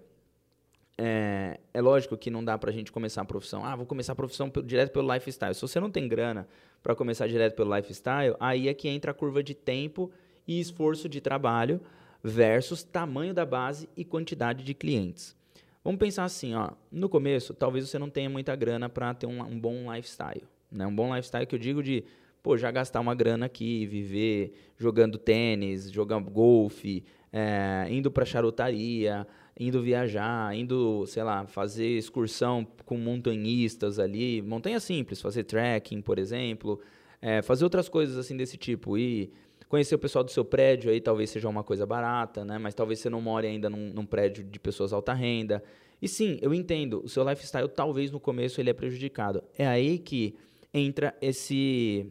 é, 1.03 1.59
é, 1.73 1.81
lógico 1.81 2.15
que 2.15 2.31
não 2.31 2.45
dá 2.45 2.59
para 2.59 2.69
a 2.69 2.73
gente 2.73 2.93
começar 2.93 3.23
a 3.23 3.25
profissão. 3.25 3.65
Ah, 3.65 3.75
vou 3.75 3.87
começar 3.87 4.13
a 4.13 4.17
profissão 4.17 4.53
direto 4.63 4.93
pelo 4.93 5.11
lifestyle. 5.11 5.55
Se 5.55 5.63
você 5.63 5.81
não 5.81 5.91
tem 5.91 6.07
grana 6.07 6.47
para 6.83 6.95
começar 6.95 7.27
direto 7.27 7.57
pelo 7.57 7.75
lifestyle, 7.75 8.37
aí 8.39 8.69
é 8.69 8.75
que 8.75 8.87
entra 8.87 9.13
a 9.13 9.15
curva 9.15 9.43
de 9.43 9.55
tempo 9.55 10.11
e 10.47 10.61
esforço 10.61 11.09
de 11.09 11.19
trabalho 11.19 11.81
versus 12.23 12.83
tamanho 12.83 13.33
da 13.33 13.47
base 13.47 13.89
e 13.97 14.05
quantidade 14.05 14.63
de 14.63 14.75
clientes. 14.75 15.35
Vamos 15.83 15.99
pensar 15.99 16.25
assim, 16.25 16.55
ó, 16.55 16.73
no 16.93 17.09
começo, 17.09 17.55
talvez 17.55 17.89
você 17.89 17.99
não 17.99 18.11
tenha 18.11 18.29
muita 18.29 18.55
grana 18.55 18.87
para 18.87 19.15
ter 19.15 19.27
um, 19.27 19.41
um, 19.41 19.59
bom 19.59 19.91
lifestyle. 19.91 20.45
Né? 20.71 20.87
Um 20.87 20.95
bom 20.95 21.15
lifestyle 21.15 21.47
que 21.47 21.55
eu 21.55 21.59
digo 21.59 21.83
de 21.83 22.05
pô, 22.43 22.59
já 22.59 22.71
gastar 22.71 23.01
uma 23.01 23.15
grana 23.15 23.47
aqui, 23.47 23.87
viver 23.87 24.53
jogando 24.77 25.17
tênis, 25.17 25.91
jogando 25.91 26.31
golfe, 26.31 27.03
é, 27.33 27.87
indo 27.89 28.11
para 28.11 28.27
charutaria, 28.27 29.27
indo 29.59 29.83
viajar, 29.83 30.55
indo, 30.57 31.05
sei 31.07 31.23
lá, 31.23 31.47
fazer 31.47 31.87
excursão 31.99 32.67
com 32.85 32.97
montanhistas 32.97 33.99
ali, 33.99 34.43
montanha 34.43 34.81
simples, 34.81 35.21
fazer 35.21 35.45
trekking, 35.45 36.01
por 36.01 36.19
exemplo, 36.19 36.81
é, 37.21 37.43
fazer 37.43 37.65
outras 37.65 37.89
coisas 37.89 38.17
assim 38.17 38.37
desse 38.37 38.57
tipo 38.57 38.97
e 38.97 39.31
conhecer 39.69 39.95
o 39.95 39.99
pessoal 39.99 40.25
do 40.25 40.31
seu 40.31 40.45
prédio 40.45 40.91
aí 40.91 41.01
talvez 41.01 41.31
seja 41.31 41.49
uma 41.49 41.63
coisa 41.63 41.87
barata, 41.87 42.45
né? 42.45 42.59
Mas 42.59 42.75
talvez 42.75 42.99
você 42.99 43.09
não 43.09 43.21
more 43.21 43.47
ainda 43.47 43.71
num, 43.71 43.93
num 43.93 44.05
prédio 44.05 44.43
de 44.43 44.59
pessoas 44.59 44.93
alta 44.93 45.13
renda. 45.13 45.63
E 46.03 46.09
sim, 46.09 46.39
eu 46.41 46.53
entendo, 46.53 47.03
o 47.05 47.09
seu 47.09 47.29
lifestyle 47.29 47.69
talvez 47.69 48.11
no 48.11 48.19
começo 48.19 48.61
ele 48.61 48.71
é 48.71 48.75
prejudicado. 48.75 49.45
É 49.57 49.67
aí 49.67 49.99
que 49.99 50.35
entra 50.73 51.15
esse 51.21 52.07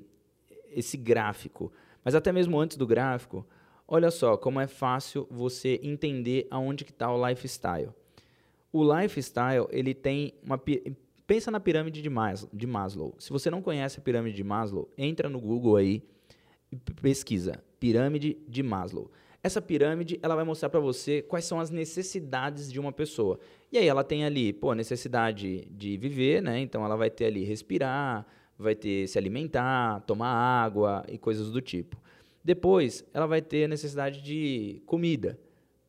esse 0.72 0.96
gráfico. 0.96 1.72
Mas 2.04 2.16
até 2.16 2.32
mesmo 2.32 2.60
antes 2.60 2.78
do 2.78 2.86
gráfico, 2.88 3.46
olha 3.90 4.12
só 4.12 4.38
como 4.38 4.60
é 4.60 4.68
fácil 4.68 5.28
você 5.30 5.80
entender 5.82 6.48
aonde 6.52 6.86
que 6.86 6.92
está 6.92 7.12
o 7.12 7.28
lifestyle. 7.28 7.90
O 8.72 8.84
lifestyle, 8.84 9.68
ele 9.72 9.96
tem 9.96 10.34
uma... 10.44 10.62
Pensa 11.26 11.50
na 11.50 11.60
pirâmide 11.60 12.02
de 12.02 12.68
Maslow. 12.68 13.16
Se 13.18 13.32
você 13.32 13.50
não 13.50 13.62
conhece 13.62 14.00
a 14.00 14.02
pirâmide 14.02 14.36
de 14.36 14.44
Maslow, 14.44 14.88
entra 14.98 15.28
no 15.28 15.40
Google 15.40 15.76
aí 15.76 16.04
e 16.72 16.76
pesquisa 16.76 17.64
pirâmide 17.80 18.38
de 18.48 18.62
Maslow. 18.62 19.10
Essa 19.42 19.62
pirâmide, 19.62 20.20
ela 20.22 20.36
vai 20.36 20.44
mostrar 20.44 20.70
para 20.70 20.80
você 20.80 21.22
quais 21.22 21.46
são 21.46 21.60
as 21.60 21.70
necessidades 21.70 22.72
de 22.72 22.80
uma 22.80 22.92
pessoa. 22.92 23.40
E 23.72 23.78
aí 23.78 23.88
ela 23.88 24.04
tem 24.04 24.26
ali, 24.26 24.52
pô, 24.52 24.74
necessidade 24.74 25.66
de 25.72 25.98
viver, 25.98 26.42
né? 26.42 26.60
Então 26.60 26.84
ela 26.84 26.98
vai 26.98 27.10
ter 27.10 27.26
ali 27.26 27.44
respirar, 27.44 28.26
vai 28.58 28.76
ter 28.76 29.08
se 29.08 29.18
alimentar, 29.18 30.02
tomar 30.02 30.30
água 30.30 31.06
e 31.08 31.18
coisas 31.18 31.50
do 31.50 31.62
tipo. 31.62 31.98
Depois, 32.44 33.06
ela 33.14 33.28
vai 33.28 33.42
ter 33.42 33.68
necessidade 33.68 34.22
de 34.22 34.82
comida, 34.86 35.38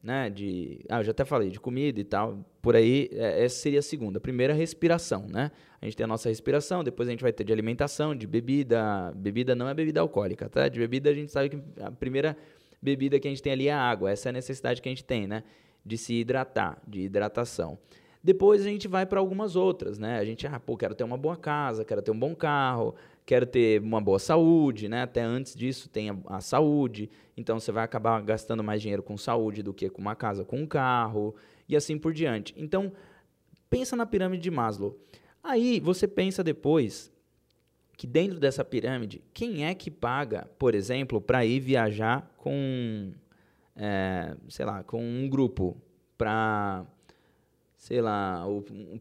né? 0.03 0.29
De, 0.31 0.85
ah, 0.89 1.01
eu 1.01 1.05
já 1.05 1.11
até 1.11 1.25
falei 1.25 1.51
de 1.51 1.61
comida 1.61 2.01
e 2.01 2.05
tal. 2.05 2.45
Por 2.61 2.75
aí, 2.75 3.09
é, 3.13 3.45
essa 3.45 3.57
seria 3.57 3.79
a 3.79 3.83
segunda. 3.83 4.19
A 4.19 4.21
primeira, 4.21 4.53
respiração, 4.53 5.27
né? 5.29 5.51
A 5.81 5.85
gente 5.85 5.97
tem 5.97 6.05
a 6.05 6.07
nossa 6.07 6.29
respiração, 6.29 6.83
depois 6.83 7.09
a 7.09 7.13
gente 7.13 7.23
vai 7.23 7.33
ter 7.33 7.45
de 7.45 7.53
alimentação, 7.53 8.15
de 8.15 8.27
bebida. 8.27 9.13
Bebida 9.15 9.55
não 9.55 9.69
é 9.69 9.75
bebida 9.75 10.01
alcoólica, 10.01 10.49
tá? 10.49 10.69
De 10.69 10.79
bebida 10.79 11.11
a 11.11 11.15
gente 11.15 11.31
sabe 11.31 11.51
que 11.51 11.59
a 11.81 11.91
primeira 11.91 12.37
bebida 12.83 13.19
que 13.21 13.29
a 13.29 13.31
gente 13.31 13.43
tem 13.43 13.53
ali 13.53 13.69
é 13.69 13.73
a 13.73 13.81
água. 13.81 14.11
Essa 14.11 14.29
é 14.29 14.31
a 14.31 14.33
necessidade 14.33 14.83
que 14.83 14.89
a 14.89 14.93
gente 14.93 15.05
tem, 15.05 15.27
né? 15.27 15.45
De 15.85 15.97
se 15.97 16.15
hidratar, 16.15 16.81
de 16.87 17.03
hidratação. 17.03 17.79
Depois 18.23 18.61
a 18.61 18.69
gente 18.69 18.87
vai 18.87 19.07
para 19.07 19.19
algumas 19.19 19.57
outras, 19.57 19.99
né? 19.99 20.19
A 20.19 20.25
gente, 20.25 20.47
ah, 20.47 20.61
pô, 20.61 20.77
quero 20.77 20.95
ter 20.95 21.05
uma 21.05 21.17
boa 21.17 21.37
casa, 21.37 21.87
quero 21.87 22.03
ter 22.03 22.11
um 22.11 22.19
bom 22.19 22.35
carro, 22.35 22.95
quero 23.31 23.47
ter 23.47 23.81
uma 23.81 24.01
boa 24.01 24.19
saúde, 24.19 24.89
né? 24.89 25.03
Até 25.03 25.23
antes 25.23 25.55
disso 25.55 25.89
tem 25.89 26.11
a, 26.11 26.17
a, 26.27 26.41
saúde. 26.41 27.09
Então 27.37 27.61
você 27.61 27.71
vai 27.71 27.85
acabar 27.85 28.21
gastando 28.23 28.61
mais 28.61 28.83
dinheiro 28.83 29.05
com 29.05 29.17
saúde 29.17 29.63
do 29.63 29.73
que 29.73 29.89
com 29.89 30.01
uma 30.03 30.17
casa, 30.17 30.45
com 30.45 30.59
um 30.59 30.67
carro 30.67 31.33
e 31.69 31.77
assim 31.77 31.97
por 31.97 32.13
diante. 32.13 32.53
Então 32.57 32.93
pensa 33.69 33.95
na 33.95 34.05
pirâmide 34.05 34.43
de 34.43 34.51
Maslow. 34.51 34.99
Aí 35.45 35.79
você 35.79 36.09
pensa 36.09 36.43
depois 36.43 37.13
que 37.97 38.05
dentro 38.05 38.41
dessa 38.41 38.65
pirâmide, 38.65 39.23
quem 39.33 39.65
é 39.65 39.77
que 39.77 39.93
paga, 39.93 40.51
por 40.59 40.75
exemplo, 40.75 41.21
para 41.21 41.47
ir 41.47 41.61
viajar 41.61 42.35
com, 42.37 43.13
é, 43.77 44.35
sei 44.49 44.67
lá, 44.67 44.83
com 44.83 45.01
um 45.01 45.29
grupo 45.29 45.81
para 46.19 46.85
sei 47.77 48.01
lá, 48.01 48.45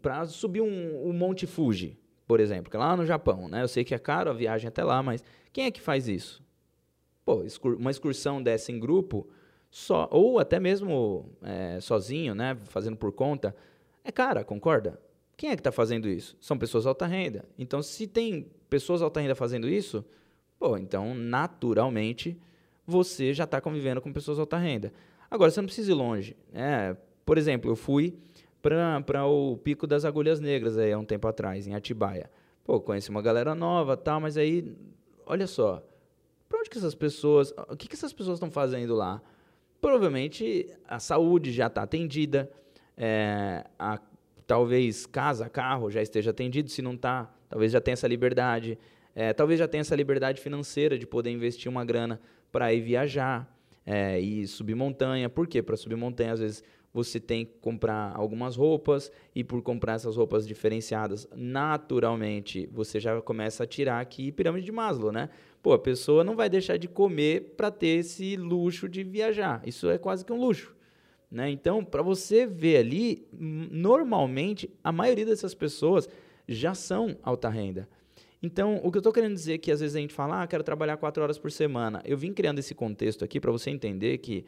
para 0.04 0.26
subir 0.28 0.62
um, 0.62 1.10
um 1.10 1.14
Monte 1.14 1.46
Fuji, 1.48 1.99
por 2.30 2.40
exemplo, 2.40 2.70
é 2.72 2.78
lá 2.78 2.96
no 2.96 3.08
Japão, 3.08 3.48
né? 3.48 3.64
Eu 3.64 3.68
sei 3.68 3.84
que 3.84 3.96
é 3.96 3.98
caro 3.98 4.30
a 4.30 4.34
viagem 4.34 4.68
até 4.68 4.84
lá, 4.84 5.02
mas 5.02 5.24
quem 5.52 5.66
é 5.66 5.72
que 5.72 5.82
faz 5.82 6.08
isso? 6.08 6.44
Pô, 7.26 7.44
uma 7.80 7.90
excursão 7.90 8.40
dessa 8.40 8.72
em 8.72 8.80
grupo, 8.80 9.28
só 9.72 10.08
ou 10.12 10.38
até 10.38 10.60
mesmo 10.60 11.26
é, 11.42 11.80
sozinho, 11.82 12.36
né? 12.36 12.56
Fazendo 12.66 12.96
por 12.96 13.12
conta, 13.12 13.56
é 14.04 14.12
cara, 14.12 14.44
concorda? 14.44 15.02
Quem 15.36 15.50
é 15.50 15.56
que 15.56 15.62
está 15.62 15.72
fazendo 15.72 16.08
isso? 16.08 16.38
São 16.40 16.56
pessoas 16.56 16.86
alta 16.86 17.08
renda. 17.08 17.46
Então, 17.58 17.82
se 17.82 18.06
tem 18.06 18.46
pessoas 18.70 19.02
alta 19.02 19.20
renda 19.20 19.34
fazendo 19.34 19.68
isso, 19.68 20.06
pô, 20.60 20.78
então 20.78 21.16
naturalmente 21.16 22.40
você 22.86 23.34
já 23.34 23.46
está 23.46 23.60
convivendo 23.60 24.02
com 24.02 24.14
pessoas 24.14 24.38
alta 24.38 24.56
renda. 24.56 24.94
Agora, 25.32 25.50
você 25.50 25.62
não 25.62 25.66
precisa 25.66 25.92
ir 25.92 25.96
longe. 25.96 26.38
Né? 26.54 26.96
Por 27.26 27.40
exemplo, 27.40 27.72
eu 27.72 27.76
fui 27.76 28.20
para 28.62 29.26
o 29.26 29.58
Pico 29.58 29.88
das 29.88 30.06
Agulhas 30.06 30.40
Negras 30.40 30.78
aí 30.78 30.92
há 30.92 31.00
um 31.00 31.06
tempo 31.06 31.28
atrás, 31.28 31.68
em 31.68 31.74
Atibaia. 31.74 32.30
Pô, 32.64 32.80
conheci 32.80 33.10
uma 33.10 33.22
galera 33.22 33.56
nova, 33.56 33.96
tal, 33.96 34.20
mas 34.20 34.38
aí, 34.38 34.76
olha 35.26 35.48
só, 35.48 35.84
para 36.48 36.60
onde 36.60 36.70
que 36.70 36.78
essas 36.78 36.96
pessoas, 36.96 37.54
o 37.70 37.76
que, 37.76 37.88
que 37.88 37.96
essas 37.96 38.14
pessoas 38.14 38.36
estão 38.36 38.52
fazendo 38.52 38.96
lá? 38.96 39.22
Provavelmente 39.80 40.68
a 40.88 41.00
saúde 41.00 41.52
já 41.52 41.68
está 41.68 41.84
atendida, 41.84 42.52
é, 42.98 43.66
a, 43.78 44.00
talvez 44.46 45.06
casa, 45.06 45.50
carro 45.50 45.90
já 45.90 46.02
esteja 46.02 46.32
atendido, 46.32 46.70
se 46.70 46.82
não 46.82 46.94
está, 46.94 47.34
talvez 47.48 47.72
já 47.72 47.80
tenha 47.80 47.94
essa 47.94 48.08
liberdade, 48.08 48.78
é, 49.16 49.32
talvez 49.34 49.60
já 49.60 49.68
tenha 49.68 49.82
essa 49.82 49.96
liberdade 49.96 50.42
financeira 50.42 50.98
de 50.98 51.08
poder 51.08 51.30
investir 51.30 51.70
uma 51.70 51.86
grana 51.86 52.20
para 52.52 52.74
ir 52.74 52.82
viajar 52.82 53.48
é, 53.86 54.20
e 54.20 54.46
subir 54.48 54.76
montanha. 54.76 55.30
Por 55.30 55.48
quê? 55.48 55.62
Para 55.62 55.78
subir 55.78 55.96
montanha, 55.96 56.34
às 56.34 56.40
vezes 56.40 56.64
você 56.94 57.20
tem 57.20 57.46
que 57.46 57.54
comprar 57.62 58.14
algumas 58.16 58.56
roupas 58.56 59.12
e 59.36 59.44
por 59.44 59.62
comprar 59.62 59.94
essas 59.94 60.16
roupas 60.16 60.48
diferenciadas, 60.48 61.28
naturalmente 61.36 62.68
você 62.72 63.00
já 63.00 63.22
começa 63.22 63.64
a 63.64 63.68
tirar 63.68 64.00
aqui 64.00 64.32
pirâmide 64.32 64.66
de 64.66 64.72
Maslow, 64.72 65.12
né? 65.12 65.30
Pô, 65.62 65.74
a 65.74 65.80
pessoa 65.80 66.24
não 66.24 66.36
vai 66.36 66.50
deixar 66.50 66.78
de 66.78 66.88
comer 66.88 67.54
para 67.58 67.70
ter 67.70 68.00
esse 68.00 68.36
luxo 68.38 68.88
de 68.88 69.04
viajar. 69.04 69.62
Isso 69.66 69.90
é 69.90 69.98
quase 69.98 70.24
que 70.24 70.32
um 70.32 70.40
luxo. 70.40 70.74
Né? 71.30 71.52
Então, 71.52 71.84
para 71.84 72.02
você 72.02 72.48
ver 72.48 72.78
ali, 72.78 73.28
normalmente 73.32 74.70
a 74.84 74.92
maioria 74.92 75.26
dessas 75.26 75.54
pessoas 75.54 76.10
já 76.48 76.74
são 76.74 77.16
alta 77.22 77.50
renda. 77.50 77.88
Então, 78.42 78.80
o 78.84 78.90
que 78.90 78.98
eu 78.98 79.02
estou 79.02 79.12
querendo 79.12 79.34
dizer 79.34 79.56
é 79.56 79.58
que 79.58 79.70
às 79.70 79.82
vezes 79.82 79.96
a 79.96 80.00
gente 80.00 80.14
fala, 80.14 80.42
ah, 80.42 80.48
quero 80.48 80.64
trabalhar 80.64 80.96
quatro 80.96 81.22
horas 81.22 81.38
por 81.38 81.52
semana. 81.52 82.02
Eu 82.06 82.18
vim 82.18 82.34
criando 82.34 82.60
esse 82.60 82.74
contexto 82.74 83.24
aqui 83.24 83.40
para 83.40 83.52
você 83.52 83.70
entender 83.70 84.18
que 84.20 84.46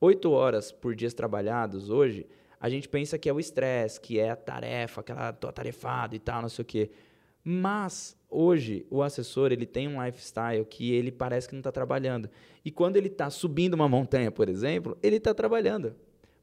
oito 0.00 0.30
horas 0.30 0.72
por 0.72 0.94
dia 0.94 1.10
trabalhados 1.10 1.90
hoje, 1.90 2.26
a 2.58 2.68
gente 2.68 2.88
pensa 2.88 3.18
que 3.18 3.28
é 3.28 3.32
o 3.32 3.40
estresse, 3.40 4.00
que 4.00 4.18
é 4.18 4.30
a 4.30 4.36
tarefa, 4.36 5.00
aquela 5.00 5.32
tô 5.32 5.48
atarefado 5.48 6.16
e 6.16 6.18
tal, 6.18 6.42
não 6.42 6.48
sei 6.48 6.62
o 6.62 6.66
quê. 6.66 6.90
Mas 7.42 8.16
hoje 8.28 8.86
o 8.90 9.02
assessor 9.02 9.50
ele 9.52 9.66
tem 9.66 9.88
um 9.88 10.04
lifestyle 10.04 10.64
que 10.64 10.92
ele 10.92 11.10
parece 11.10 11.48
que 11.48 11.54
não 11.54 11.60
está 11.60 11.72
trabalhando. 11.72 12.28
E 12.64 12.70
quando 12.70 12.96
ele 12.96 13.08
está 13.08 13.30
subindo 13.30 13.74
uma 13.74 13.88
montanha, 13.88 14.30
por 14.30 14.48
exemplo, 14.48 14.96
ele 15.02 15.16
está 15.16 15.32
trabalhando. 15.32 15.94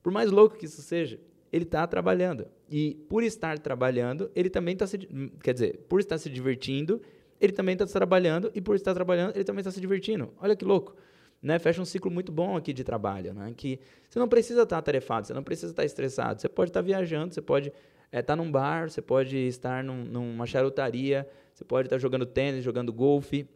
Por 0.01 0.11
mais 0.11 0.31
louco 0.31 0.57
que 0.57 0.65
isso 0.65 0.81
seja, 0.81 1.19
ele 1.51 1.65
está 1.65 1.85
trabalhando. 1.85 2.47
E 2.69 2.95
por 3.07 3.23
estar 3.23 3.59
trabalhando, 3.59 4.31
ele 4.35 4.49
também 4.49 4.73
está 4.73 4.87
se. 4.87 4.97
Quer 5.43 5.53
dizer, 5.53 5.85
por 5.87 5.99
estar 5.99 6.17
se 6.17 6.29
divertindo, 6.29 6.99
ele 7.39 7.53
também 7.53 7.73
está 7.73 7.85
trabalhando. 7.85 8.51
E 8.55 8.61
por 8.61 8.75
estar 8.75 8.93
trabalhando, 8.95 9.35
ele 9.35 9.43
também 9.43 9.61
está 9.61 9.71
se 9.71 9.79
divertindo. 9.79 10.33
Olha 10.41 10.55
que 10.55 10.65
louco 10.65 10.95
né, 11.41 11.59
fecha 11.59 11.81
um 11.81 11.85
ciclo 11.85 12.09
muito 12.09 12.31
bom 12.31 12.57
aqui 12.57 12.73
de 12.73 12.83
trabalho, 12.83 13.33
né, 13.33 13.53
que 13.55 13.79
você 14.09 14.19
não 14.19 14.27
precisa 14.27 14.63
estar 14.63 14.77
atarefado, 14.77 15.27
você 15.27 15.33
não 15.33 15.43
precisa 15.43 15.71
estar 15.71 15.85
estressado, 15.85 16.41
você 16.41 16.49
pode 16.49 16.69
estar 16.69 16.81
viajando, 16.81 17.33
você 17.33 17.41
pode 17.41 17.71
é, 18.11 18.19
estar 18.19 18.35
num 18.35 18.51
bar, 18.51 18.89
você 18.89 19.01
pode 19.01 19.37
estar 19.37 19.83
num, 19.83 20.03
numa 20.03 20.45
charutaria, 20.45 21.27
você 21.53 21.63
pode 21.63 21.87
estar 21.87 21.97
jogando 21.97 22.25
tênis, 22.25 22.63
jogando 22.63 22.91
golfe, 22.93 23.47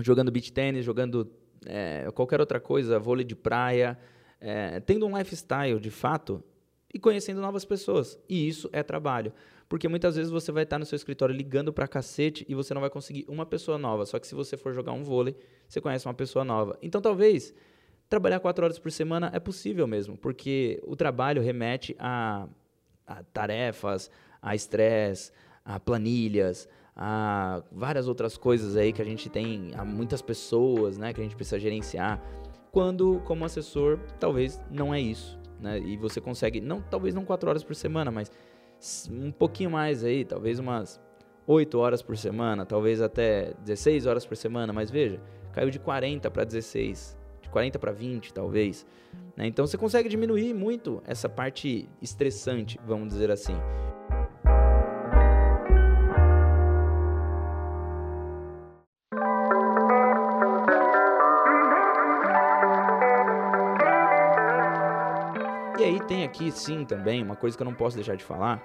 jogando 0.00 0.30
beach 0.30 0.52
tênis, 0.52 0.84
jogando 0.84 1.30
é, 1.66 2.10
qualquer 2.14 2.40
outra 2.40 2.60
coisa, 2.60 2.98
vôlei 2.98 3.24
de 3.24 3.36
praia, 3.36 3.98
é, 4.40 4.80
tendo 4.80 5.06
um 5.06 5.16
lifestyle 5.16 5.78
de 5.80 5.90
fato 5.90 6.42
e 6.92 6.98
conhecendo 6.98 7.40
novas 7.40 7.64
pessoas. 7.64 8.18
E 8.28 8.46
isso 8.46 8.68
é 8.72 8.82
trabalho. 8.82 9.32
Porque 9.74 9.88
muitas 9.88 10.14
vezes 10.14 10.30
você 10.30 10.52
vai 10.52 10.62
estar 10.62 10.78
no 10.78 10.86
seu 10.86 10.94
escritório 10.94 11.34
ligando 11.34 11.72
pra 11.72 11.88
cacete 11.88 12.46
e 12.48 12.54
você 12.54 12.72
não 12.72 12.80
vai 12.80 12.88
conseguir 12.88 13.24
uma 13.26 13.44
pessoa 13.44 13.76
nova. 13.76 14.06
Só 14.06 14.20
que 14.20 14.26
se 14.28 14.32
você 14.32 14.56
for 14.56 14.72
jogar 14.72 14.92
um 14.92 15.02
vôlei, 15.02 15.36
você 15.66 15.80
conhece 15.80 16.06
uma 16.06 16.14
pessoa 16.14 16.44
nova. 16.44 16.78
Então 16.80 17.00
talvez 17.00 17.52
trabalhar 18.08 18.38
quatro 18.38 18.64
horas 18.64 18.78
por 18.78 18.92
semana 18.92 19.32
é 19.34 19.40
possível 19.40 19.84
mesmo, 19.88 20.16
porque 20.16 20.80
o 20.86 20.94
trabalho 20.94 21.42
remete 21.42 21.96
a, 21.98 22.46
a 23.04 23.24
tarefas, 23.24 24.12
a 24.40 24.54
estresse, 24.54 25.32
a 25.64 25.80
planilhas, 25.80 26.68
a 26.94 27.60
várias 27.72 28.06
outras 28.06 28.36
coisas 28.36 28.76
aí 28.76 28.92
que 28.92 29.02
a 29.02 29.04
gente 29.04 29.28
tem, 29.28 29.72
a 29.74 29.84
muitas 29.84 30.22
pessoas, 30.22 30.96
né, 30.96 31.12
que 31.12 31.20
a 31.20 31.24
gente 31.24 31.34
precisa 31.34 31.58
gerenciar. 31.58 32.22
Quando, 32.70 33.20
como 33.24 33.44
assessor, 33.44 33.98
talvez 34.20 34.62
não 34.70 34.94
é 34.94 35.00
isso, 35.00 35.36
né? 35.58 35.80
E 35.80 35.96
você 35.96 36.20
consegue, 36.20 36.60
não, 36.60 36.80
talvez 36.80 37.12
não 37.12 37.24
quatro 37.24 37.50
horas 37.50 37.64
por 37.64 37.74
semana, 37.74 38.12
mas 38.12 38.30
um 39.10 39.30
pouquinho 39.30 39.70
mais 39.70 40.04
aí, 40.04 40.24
talvez 40.24 40.58
umas 40.58 41.00
8 41.46 41.78
horas 41.78 42.02
por 42.02 42.16
semana, 42.16 42.64
talvez 42.64 43.00
até 43.00 43.54
16 43.64 44.06
horas 44.06 44.26
por 44.26 44.36
semana, 44.36 44.72
mas 44.72 44.90
veja, 44.90 45.20
caiu 45.52 45.70
de 45.70 45.78
40 45.78 46.30
para 46.30 46.44
16, 46.44 47.18
de 47.42 47.48
40 47.48 47.78
para 47.78 47.92
20 47.92 48.32
talvez. 48.32 48.86
Né? 49.36 49.46
Então 49.46 49.66
você 49.66 49.76
consegue 49.76 50.08
diminuir 50.08 50.54
muito 50.54 51.02
essa 51.06 51.28
parte 51.28 51.88
estressante, 52.00 52.78
vamos 52.86 53.08
dizer 53.08 53.30
assim. 53.30 53.56
Aqui 66.34 66.50
sim 66.50 66.84
também 66.84 67.22
uma 67.22 67.36
coisa 67.36 67.56
que 67.56 67.62
eu 67.62 67.64
não 67.64 67.74
posso 67.74 67.94
deixar 67.94 68.16
de 68.16 68.24
falar, 68.24 68.60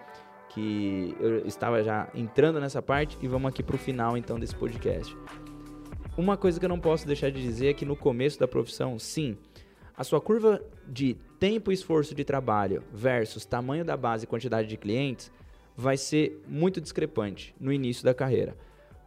que 0.49 1.15
eu 1.19 1.45
estava 1.45 1.83
já 1.83 2.09
entrando 2.15 2.59
nessa 2.59 2.81
parte 2.81 3.15
e 3.21 3.27
vamos 3.27 3.47
aqui 3.49 3.61
para 3.61 3.75
o 3.75 3.79
final 3.79 4.17
então 4.17 4.39
desse 4.39 4.55
podcast. 4.55 5.15
Uma 6.17 6.35
coisa 6.35 6.59
que 6.59 6.65
eu 6.65 6.69
não 6.69 6.79
posso 6.79 7.05
deixar 7.05 7.29
de 7.29 7.39
dizer 7.39 7.67
é 7.67 7.73
que 7.75 7.85
no 7.85 7.95
começo 7.95 8.39
da 8.39 8.47
profissão, 8.47 8.97
sim, 8.97 9.37
a 9.95 10.03
sua 10.03 10.19
curva 10.19 10.59
de 10.87 11.15
tempo 11.39 11.71
e 11.71 11.75
esforço 11.75 12.15
de 12.15 12.23
trabalho 12.23 12.83
versus 12.91 13.45
tamanho 13.45 13.85
da 13.85 13.95
base 13.95 14.23
e 14.23 14.27
quantidade 14.27 14.67
de 14.67 14.75
clientes 14.75 15.31
vai 15.77 15.95
ser 15.95 16.41
muito 16.47 16.81
discrepante 16.81 17.53
no 17.59 17.71
início 17.71 18.03
da 18.03 18.15
carreira. 18.15 18.57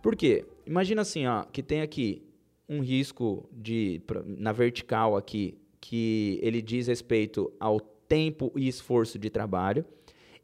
Por 0.01 0.15
quê? 0.15 0.45
Imagina 0.65 1.03
assim, 1.03 1.27
ó, 1.27 1.43
que 1.43 1.65
tem 1.65 1.83
aqui 1.83 2.23
um 2.69 2.81
risco 2.81 3.49
de 3.51 4.01
na 4.25 4.53
vertical 4.53 5.17
aqui 5.17 5.59
que 5.81 6.39
ele 6.41 6.63
diz 6.63 6.87
respeito 6.87 7.53
ao 7.59 7.81
tempo 8.13 8.53
e 8.55 8.69
esforço 8.69 9.19
de 9.19 9.31
trabalho 9.31 9.87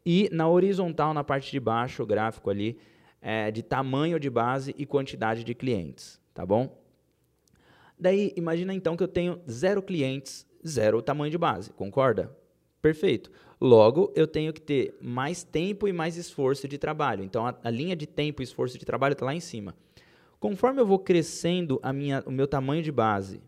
e 0.02 0.30
na 0.32 0.48
horizontal 0.48 1.12
na 1.12 1.22
parte 1.22 1.50
de 1.50 1.60
baixo 1.60 2.02
o 2.02 2.06
gráfico 2.06 2.48
ali 2.48 2.78
é 3.20 3.50
de 3.50 3.62
tamanho 3.62 4.18
de 4.18 4.30
base 4.30 4.74
e 4.78 4.86
quantidade 4.86 5.44
de 5.44 5.54
clientes, 5.54 6.18
tá 6.32 6.46
bom? 6.46 6.82
Daí 8.00 8.32
imagina 8.36 8.72
então 8.72 8.96
que 8.96 9.02
eu 9.02 9.08
tenho 9.08 9.38
zero 9.50 9.82
clientes, 9.82 10.46
zero 10.66 11.02
tamanho 11.02 11.30
de 11.30 11.36
base, 11.36 11.70
concorda? 11.74 12.34
Perfeito. 12.80 13.30
Logo, 13.60 14.10
eu 14.16 14.26
tenho 14.26 14.50
que 14.50 14.62
ter 14.62 14.96
mais 14.98 15.42
tempo 15.42 15.86
e 15.86 15.92
mais 15.92 16.16
esforço 16.16 16.66
de 16.66 16.78
trabalho. 16.78 17.22
Então, 17.22 17.46
a, 17.46 17.54
a 17.62 17.68
linha 17.68 17.94
de 17.94 18.06
tempo 18.06 18.40
e 18.40 18.44
esforço 18.44 18.78
de 18.78 18.86
trabalho 18.86 19.12
está 19.12 19.26
lá 19.26 19.34
em 19.34 19.40
cima. 19.40 19.74
Conforme 20.40 20.80
eu 20.80 20.86
vou 20.86 21.00
crescendo 21.00 21.78
a 21.82 21.92
minha, 21.92 22.22
o 22.24 22.30
meu 22.30 22.46
tamanho 22.46 22.82
de 22.82 22.92
base 22.92 23.42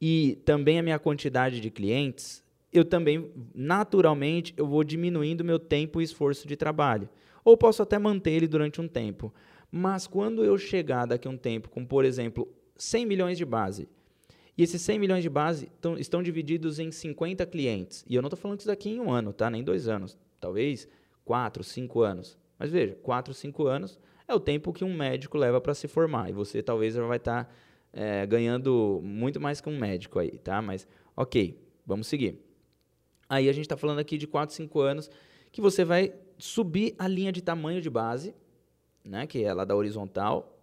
e 0.00 0.42
também 0.44 0.80
a 0.80 0.82
minha 0.82 0.98
quantidade 0.98 1.60
de 1.60 1.70
clientes, 1.70 2.43
eu 2.74 2.84
também, 2.84 3.30
naturalmente, 3.54 4.52
eu 4.56 4.66
vou 4.66 4.82
diminuindo 4.82 5.44
meu 5.44 5.60
tempo 5.60 6.00
e 6.00 6.04
esforço 6.04 6.48
de 6.48 6.56
trabalho. 6.56 7.08
Ou 7.44 7.56
posso 7.56 7.82
até 7.82 7.98
manter 7.98 8.32
ele 8.32 8.48
durante 8.48 8.80
um 8.80 8.88
tempo. 8.88 9.32
Mas 9.70 10.06
quando 10.06 10.44
eu 10.44 10.58
chegar 10.58 11.06
daqui 11.06 11.28
a 11.28 11.30
um 11.30 11.36
tempo 11.36 11.70
com, 11.70 11.86
por 11.86 12.04
exemplo, 12.04 12.48
100 12.76 13.06
milhões 13.06 13.38
de 13.38 13.44
base, 13.44 13.88
e 14.58 14.62
esses 14.62 14.82
100 14.82 14.98
milhões 14.98 15.22
de 15.22 15.30
base 15.30 15.68
tão, 15.80 15.98
estão 15.98 16.22
divididos 16.22 16.78
em 16.78 16.90
50 16.90 17.46
clientes. 17.46 18.04
E 18.08 18.14
eu 18.14 18.22
não 18.22 18.28
estou 18.28 18.38
falando 18.38 18.58
isso 18.58 18.68
daqui 18.68 18.90
em 18.90 19.00
um 19.00 19.10
ano, 19.10 19.32
tá? 19.32 19.48
Nem 19.48 19.62
dois 19.62 19.88
anos. 19.88 20.18
Talvez 20.40 20.88
quatro, 21.24 21.62
cinco 21.62 22.02
anos. 22.02 22.36
Mas 22.58 22.70
veja, 22.70 22.96
quatro, 23.02 23.32
cinco 23.32 23.66
anos 23.66 23.98
é 24.26 24.34
o 24.34 24.40
tempo 24.40 24.72
que 24.72 24.84
um 24.84 24.94
médico 24.94 25.38
leva 25.38 25.60
para 25.60 25.74
se 25.74 25.88
formar. 25.88 26.28
E 26.28 26.32
você 26.32 26.62
talvez 26.62 26.94
já 26.94 27.04
vai 27.06 27.18
estar 27.18 27.44
tá, 27.44 27.50
é, 27.92 28.26
ganhando 28.26 29.00
muito 29.02 29.40
mais 29.40 29.60
que 29.60 29.68
um 29.68 29.78
médico 29.78 30.18
aí, 30.18 30.38
tá? 30.38 30.60
Mas, 30.62 30.86
ok, 31.16 31.60
vamos 31.86 32.06
seguir. 32.06 32.43
Aí 33.28 33.48
a 33.48 33.52
gente 33.52 33.64
está 33.64 33.76
falando 33.76 33.98
aqui 33.98 34.18
de 34.18 34.26
4, 34.26 34.54
5 34.54 34.80
anos 34.80 35.10
que 35.50 35.60
você 35.60 35.84
vai 35.84 36.12
subir 36.36 36.94
a 36.98 37.06
linha 37.06 37.30
de 37.30 37.42
tamanho 37.42 37.80
de 37.80 37.88
base, 37.88 38.34
né, 39.04 39.26
que 39.26 39.44
é 39.44 39.52
lá 39.52 39.64
da 39.64 39.76
horizontal, 39.76 40.58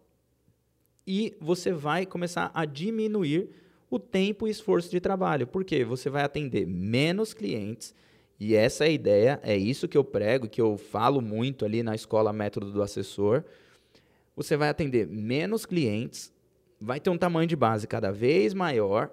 e 1.07 1.35
você 1.39 1.71
vai 1.71 2.05
começar 2.05 2.51
a 2.53 2.65
diminuir 2.65 3.49
o 3.89 3.97
tempo 3.99 4.47
e 4.47 4.51
esforço 4.51 4.91
de 4.91 4.99
trabalho. 4.99 5.47
Porque 5.47 5.83
você 5.83 6.09
vai 6.09 6.23
atender 6.23 6.65
menos 6.67 7.33
clientes, 7.33 7.95
e 8.39 8.55
essa 8.55 8.85
é 8.85 8.87
a 8.87 8.91
ideia, 8.91 9.39
é 9.43 9.55
isso 9.55 9.87
que 9.87 9.97
eu 9.97 10.03
prego, 10.03 10.49
que 10.49 10.59
eu 10.59 10.77
falo 10.77 11.21
muito 11.21 11.63
ali 11.63 11.83
na 11.83 11.93
escola 11.93 12.33
Método 12.33 12.71
do 12.71 12.81
Assessor. 12.81 13.43
Você 14.35 14.57
vai 14.57 14.69
atender 14.69 15.07
menos 15.07 15.65
clientes, 15.65 16.33
vai 16.79 16.99
ter 16.99 17.09
um 17.09 17.17
tamanho 17.17 17.47
de 17.47 17.55
base 17.55 17.87
cada 17.87 18.11
vez 18.11 18.53
maior 18.53 19.11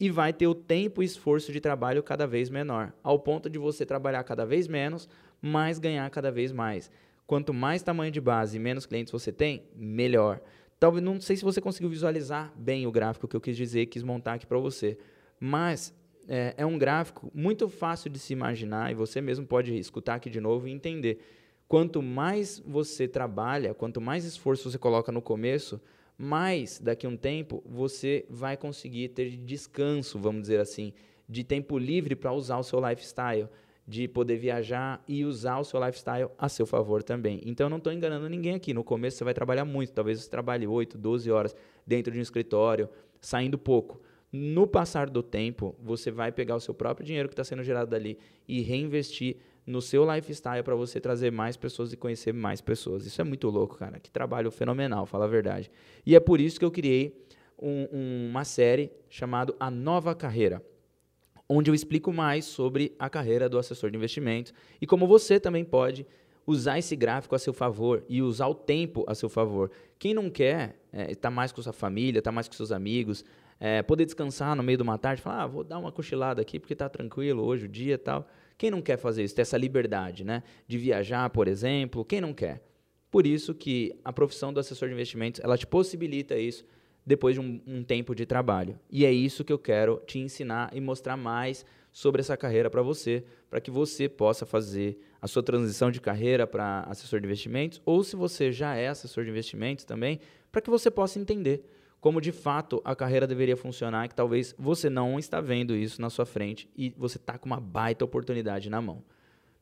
e 0.00 0.10
vai 0.10 0.32
ter 0.32 0.46
o 0.46 0.54
tempo 0.54 1.02
e 1.02 1.06
esforço 1.06 1.52
de 1.52 1.60
trabalho 1.60 2.02
cada 2.02 2.26
vez 2.26 2.48
menor, 2.48 2.92
ao 3.02 3.18
ponto 3.18 3.50
de 3.50 3.58
você 3.58 3.84
trabalhar 3.84 4.22
cada 4.24 4.46
vez 4.46 4.68
menos, 4.68 5.08
mas 5.42 5.78
ganhar 5.78 6.08
cada 6.10 6.30
vez 6.30 6.52
mais. 6.52 6.90
Quanto 7.26 7.52
mais 7.52 7.82
tamanho 7.82 8.12
de 8.12 8.20
base 8.20 8.56
e 8.56 8.60
menos 8.60 8.86
clientes 8.86 9.12
você 9.12 9.32
tem, 9.32 9.64
melhor. 9.74 10.40
Talvez 10.78 11.04
não 11.04 11.20
sei 11.20 11.36
se 11.36 11.44
você 11.44 11.60
conseguiu 11.60 11.90
visualizar 11.90 12.52
bem 12.56 12.86
o 12.86 12.92
gráfico 12.92 13.26
que 13.26 13.34
eu 13.34 13.40
quis 13.40 13.56
dizer, 13.56 13.86
quis 13.86 14.02
montar 14.02 14.34
aqui 14.34 14.46
para 14.46 14.58
você, 14.58 14.96
mas 15.40 15.92
é, 16.28 16.54
é, 16.56 16.64
um 16.64 16.78
gráfico 16.78 17.30
muito 17.34 17.68
fácil 17.68 18.08
de 18.08 18.18
se 18.18 18.32
imaginar 18.32 18.92
e 18.92 18.94
você 18.94 19.20
mesmo 19.20 19.46
pode 19.46 19.76
escutar 19.76 20.14
aqui 20.14 20.30
de 20.30 20.40
novo 20.40 20.68
e 20.68 20.70
entender. 20.70 21.20
Quanto 21.66 22.00
mais 22.00 22.62
você 22.64 23.08
trabalha, 23.08 23.74
quanto 23.74 24.00
mais 24.00 24.24
esforço 24.24 24.70
você 24.70 24.78
coloca 24.78 25.10
no 25.10 25.20
começo, 25.20 25.80
mais 26.18 26.80
daqui 26.80 27.06
a 27.06 27.08
um 27.08 27.16
tempo 27.16 27.62
você 27.64 28.26
vai 28.28 28.56
conseguir 28.56 29.10
ter 29.10 29.30
descanso, 29.36 30.18
vamos 30.18 30.42
dizer 30.42 30.58
assim, 30.58 30.92
de 31.28 31.44
tempo 31.44 31.78
livre 31.78 32.16
para 32.16 32.32
usar 32.32 32.58
o 32.58 32.64
seu 32.64 32.80
lifestyle 32.86 33.48
de 33.86 34.06
poder 34.06 34.36
viajar 34.36 35.02
e 35.08 35.24
usar 35.24 35.58
o 35.58 35.64
seu 35.64 35.82
lifestyle 35.82 36.28
a 36.36 36.48
seu 36.48 36.66
favor 36.66 37.02
também. 37.02 37.40
Então 37.46 37.66
eu 37.66 37.70
não 37.70 37.78
estou 37.78 37.90
enganando 37.90 38.28
ninguém 38.28 38.54
aqui. 38.54 38.74
No 38.74 38.84
começo 38.84 39.16
você 39.16 39.24
vai 39.24 39.32
trabalhar 39.32 39.64
muito, 39.64 39.92
talvez 39.92 40.20
você 40.20 40.28
trabalhe 40.28 40.66
8, 40.66 40.98
12 40.98 41.30
horas 41.30 41.56
dentro 41.86 42.12
de 42.12 42.18
um 42.18 42.22
escritório, 42.22 42.88
saindo 43.18 43.56
pouco. 43.56 43.98
No 44.30 44.66
passar 44.66 45.08
do 45.08 45.22
tempo, 45.22 45.74
você 45.82 46.10
vai 46.10 46.30
pegar 46.30 46.54
o 46.54 46.60
seu 46.60 46.74
próprio 46.74 47.06
dinheiro 47.06 47.30
que 47.30 47.32
está 47.32 47.44
sendo 47.44 47.62
gerado 47.62 47.90
dali 47.90 48.18
e 48.46 48.60
reinvestir 48.60 49.38
no 49.68 49.82
seu 49.82 50.10
lifestyle 50.10 50.62
para 50.62 50.74
você 50.74 51.00
trazer 51.00 51.30
mais 51.30 51.56
pessoas 51.56 51.92
e 51.92 51.96
conhecer 51.96 52.32
mais 52.32 52.60
pessoas. 52.60 53.06
Isso 53.06 53.20
é 53.20 53.24
muito 53.24 53.48
louco, 53.48 53.76
cara. 53.76 54.00
Que 54.00 54.10
trabalho 54.10 54.50
fenomenal, 54.50 55.06
fala 55.06 55.26
a 55.26 55.28
verdade. 55.28 55.70
E 56.04 56.16
é 56.16 56.20
por 56.20 56.40
isso 56.40 56.58
que 56.58 56.64
eu 56.64 56.70
criei 56.70 57.24
um, 57.60 57.88
um, 57.92 58.28
uma 58.30 58.44
série 58.44 58.90
chamada 59.08 59.54
A 59.60 59.70
Nova 59.70 60.14
Carreira 60.14 60.62
onde 61.48 61.70
eu 61.70 61.74
explico 61.74 62.12
mais 62.12 62.44
sobre 62.44 62.94
a 62.98 63.08
carreira 63.08 63.48
do 63.48 63.58
assessor 63.58 63.90
de 63.90 63.96
investimentos 63.96 64.52
e 64.80 64.86
como 64.86 65.06
você 65.06 65.40
também 65.40 65.64
pode 65.64 66.06
usar 66.46 66.78
esse 66.78 66.94
gráfico 66.94 67.34
a 67.34 67.38
seu 67.38 67.52
favor 67.52 68.04
e 68.08 68.22
usar 68.22 68.46
o 68.48 68.54
tempo 68.54 69.04
a 69.06 69.14
seu 69.14 69.28
favor. 69.28 69.70
Quem 69.98 70.14
não 70.14 70.30
quer 70.30 70.80
estar 70.92 71.10
é, 71.10 71.14
tá 71.14 71.30
mais 71.30 71.52
com 71.52 71.60
sua 71.60 71.72
família, 71.72 72.20
estar 72.20 72.30
tá 72.30 72.34
mais 72.34 72.48
com 72.48 72.54
seus 72.54 72.72
amigos, 72.72 73.24
é, 73.60 73.82
poder 73.82 74.04
descansar 74.04 74.54
no 74.54 74.62
meio 74.62 74.78
de 74.78 74.82
uma 74.82 74.96
tarde, 74.96 75.20
falar, 75.20 75.42
ah, 75.42 75.46
vou 75.46 75.64
dar 75.64 75.78
uma 75.78 75.92
cochilada 75.92 76.40
aqui 76.40 76.58
porque 76.58 76.72
está 76.72 76.88
tranquilo 76.88 77.44
hoje 77.44 77.66
o 77.66 77.68
dia 77.68 77.94
e 77.94 77.98
tal. 77.98 78.26
Quem 78.58 78.72
não 78.72 78.82
quer 78.82 78.98
fazer 78.98 79.22
isso? 79.22 79.36
Ter 79.36 79.42
essa 79.42 79.56
liberdade, 79.56 80.24
né? 80.24 80.42
De 80.66 80.76
viajar, 80.76 81.30
por 81.30 81.46
exemplo. 81.46 82.04
Quem 82.04 82.20
não 82.20 82.34
quer? 82.34 82.60
Por 83.08 83.24
isso 83.24 83.54
que 83.54 83.96
a 84.04 84.12
profissão 84.12 84.52
do 84.52 84.58
assessor 84.58 84.88
de 84.88 84.94
investimentos, 84.94 85.40
ela 85.42 85.56
te 85.56 85.66
possibilita 85.66 86.36
isso 86.36 86.64
depois 87.06 87.34
de 87.34 87.40
um, 87.40 87.60
um, 87.66 87.82
tempo 87.82 88.14
de 88.14 88.26
trabalho. 88.26 88.78
E 88.90 89.06
é 89.06 89.12
isso 89.12 89.44
que 89.44 89.52
eu 89.52 89.58
quero 89.58 90.02
te 90.06 90.18
ensinar 90.18 90.70
e 90.74 90.80
mostrar 90.80 91.16
mais 91.16 91.64
sobre 91.90 92.20
essa 92.20 92.36
carreira 92.36 92.68
para 92.68 92.82
você, 92.82 93.24
para 93.48 93.60
que 93.60 93.70
você 93.70 94.08
possa 94.08 94.44
fazer 94.44 94.98
a 95.22 95.26
sua 95.26 95.42
transição 95.42 95.90
de 95.90 96.00
carreira 96.00 96.46
para 96.46 96.82
assessor 96.82 97.18
de 97.20 97.26
investimentos, 97.26 97.80
ou 97.86 98.04
se 98.04 98.14
você 98.14 98.52
já 98.52 98.74
é 98.76 98.88
assessor 98.88 99.24
de 99.24 99.30
investimentos 99.30 99.84
também, 99.84 100.20
para 100.52 100.60
que 100.60 100.68
você 100.68 100.90
possa 100.90 101.18
entender 101.18 101.64
como 102.00 102.20
de 102.20 102.32
fato 102.32 102.80
a 102.84 102.94
carreira 102.94 103.26
deveria 103.26 103.56
funcionar, 103.56 104.08
que 104.08 104.14
talvez 104.14 104.54
você 104.58 104.88
não 104.88 105.18
está 105.18 105.40
vendo 105.40 105.74
isso 105.74 106.00
na 106.00 106.10
sua 106.10 106.24
frente 106.24 106.68
e 106.76 106.94
você 106.96 107.16
está 107.16 107.36
com 107.36 107.46
uma 107.46 107.60
baita 107.60 108.04
oportunidade 108.04 108.70
na 108.70 108.80
mão. 108.80 109.02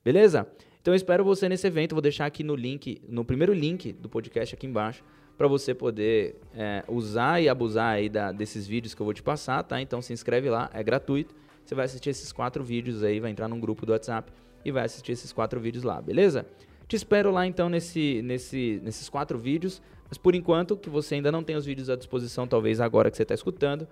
Beleza? 0.04 0.46
Então 0.80 0.92
eu 0.92 0.96
espero 0.96 1.24
você 1.24 1.48
nesse 1.48 1.66
evento, 1.66 1.94
vou 1.94 2.02
deixar 2.02 2.26
aqui 2.26 2.44
no 2.44 2.54
link, 2.54 3.02
no 3.08 3.24
primeiro 3.24 3.52
link 3.52 3.92
do 3.92 4.08
podcast 4.08 4.54
aqui 4.54 4.66
embaixo, 4.66 5.02
para 5.36 5.48
você 5.48 5.74
poder 5.74 6.36
é, 6.54 6.84
usar 6.88 7.42
e 7.42 7.48
abusar 7.48 7.94
aí 7.94 8.08
da, 8.08 8.32
desses 8.32 8.66
vídeos 8.66 8.94
que 8.94 9.02
eu 9.02 9.04
vou 9.04 9.12
te 9.12 9.22
passar, 9.22 9.62
tá? 9.62 9.80
Então 9.80 10.00
se 10.00 10.12
inscreve 10.12 10.48
lá, 10.48 10.70
é 10.72 10.82
gratuito. 10.82 11.34
Você 11.64 11.74
vai 11.74 11.86
assistir 11.86 12.10
esses 12.10 12.32
quatro 12.32 12.62
vídeos 12.62 13.02
aí, 13.02 13.18
vai 13.18 13.30
entrar 13.30 13.48
num 13.48 13.58
grupo 13.58 13.84
do 13.84 13.92
WhatsApp 13.92 14.32
e 14.64 14.70
vai 14.70 14.84
assistir 14.84 15.12
esses 15.12 15.32
quatro 15.32 15.60
vídeos 15.60 15.82
lá, 15.82 16.00
beleza? 16.00 16.46
Te 16.86 16.94
espero 16.94 17.32
lá 17.32 17.44
então 17.44 17.68
nesse, 17.68 18.22
nesse, 18.22 18.80
nesses 18.84 19.08
quatro 19.08 19.36
vídeos. 19.36 19.82
Mas 20.08 20.18
por 20.18 20.34
enquanto, 20.34 20.76
que 20.76 20.88
você 20.88 21.16
ainda 21.16 21.32
não 21.32 21.42
tem 21.42 21.56
os 21.56 21.64
vídeos 21.64 21.90
à 21.90 21.96
disposição, 21.96 22.46
talvez 22.46 22.80
agora 22.80 23.10
que 23.10 23.16
você 23.16 23.22
está 23.22 23.34
escutando, 23.34 23.86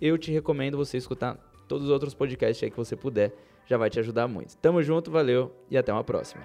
eu 0.00 0.18
te 0.18 0.32
recomendo 0.32 0.76
você 0.76 0.96
escutar 0.96 1.36
todos 1.68 1.84
os 1.84 1.90
outros 1.90 2.14
podcasts 2.14 2.62
aí 2.62 2.70
que 2.70 2.76
você 2.76 2.96
puder. 2.96 3.32
Já 3.66 3.76
vai 3.76 3.88
te 3.88 4.00
ajudar 4.00 4.26
muito. 4.26 4.56
Tamo 4.56 4.82
junto, 4.82 5.10
valeu 5.10 5.54
e 5.70 5.78
até 5.78 5.92
uma 5.92 6.02
próxima. 6.02 6.42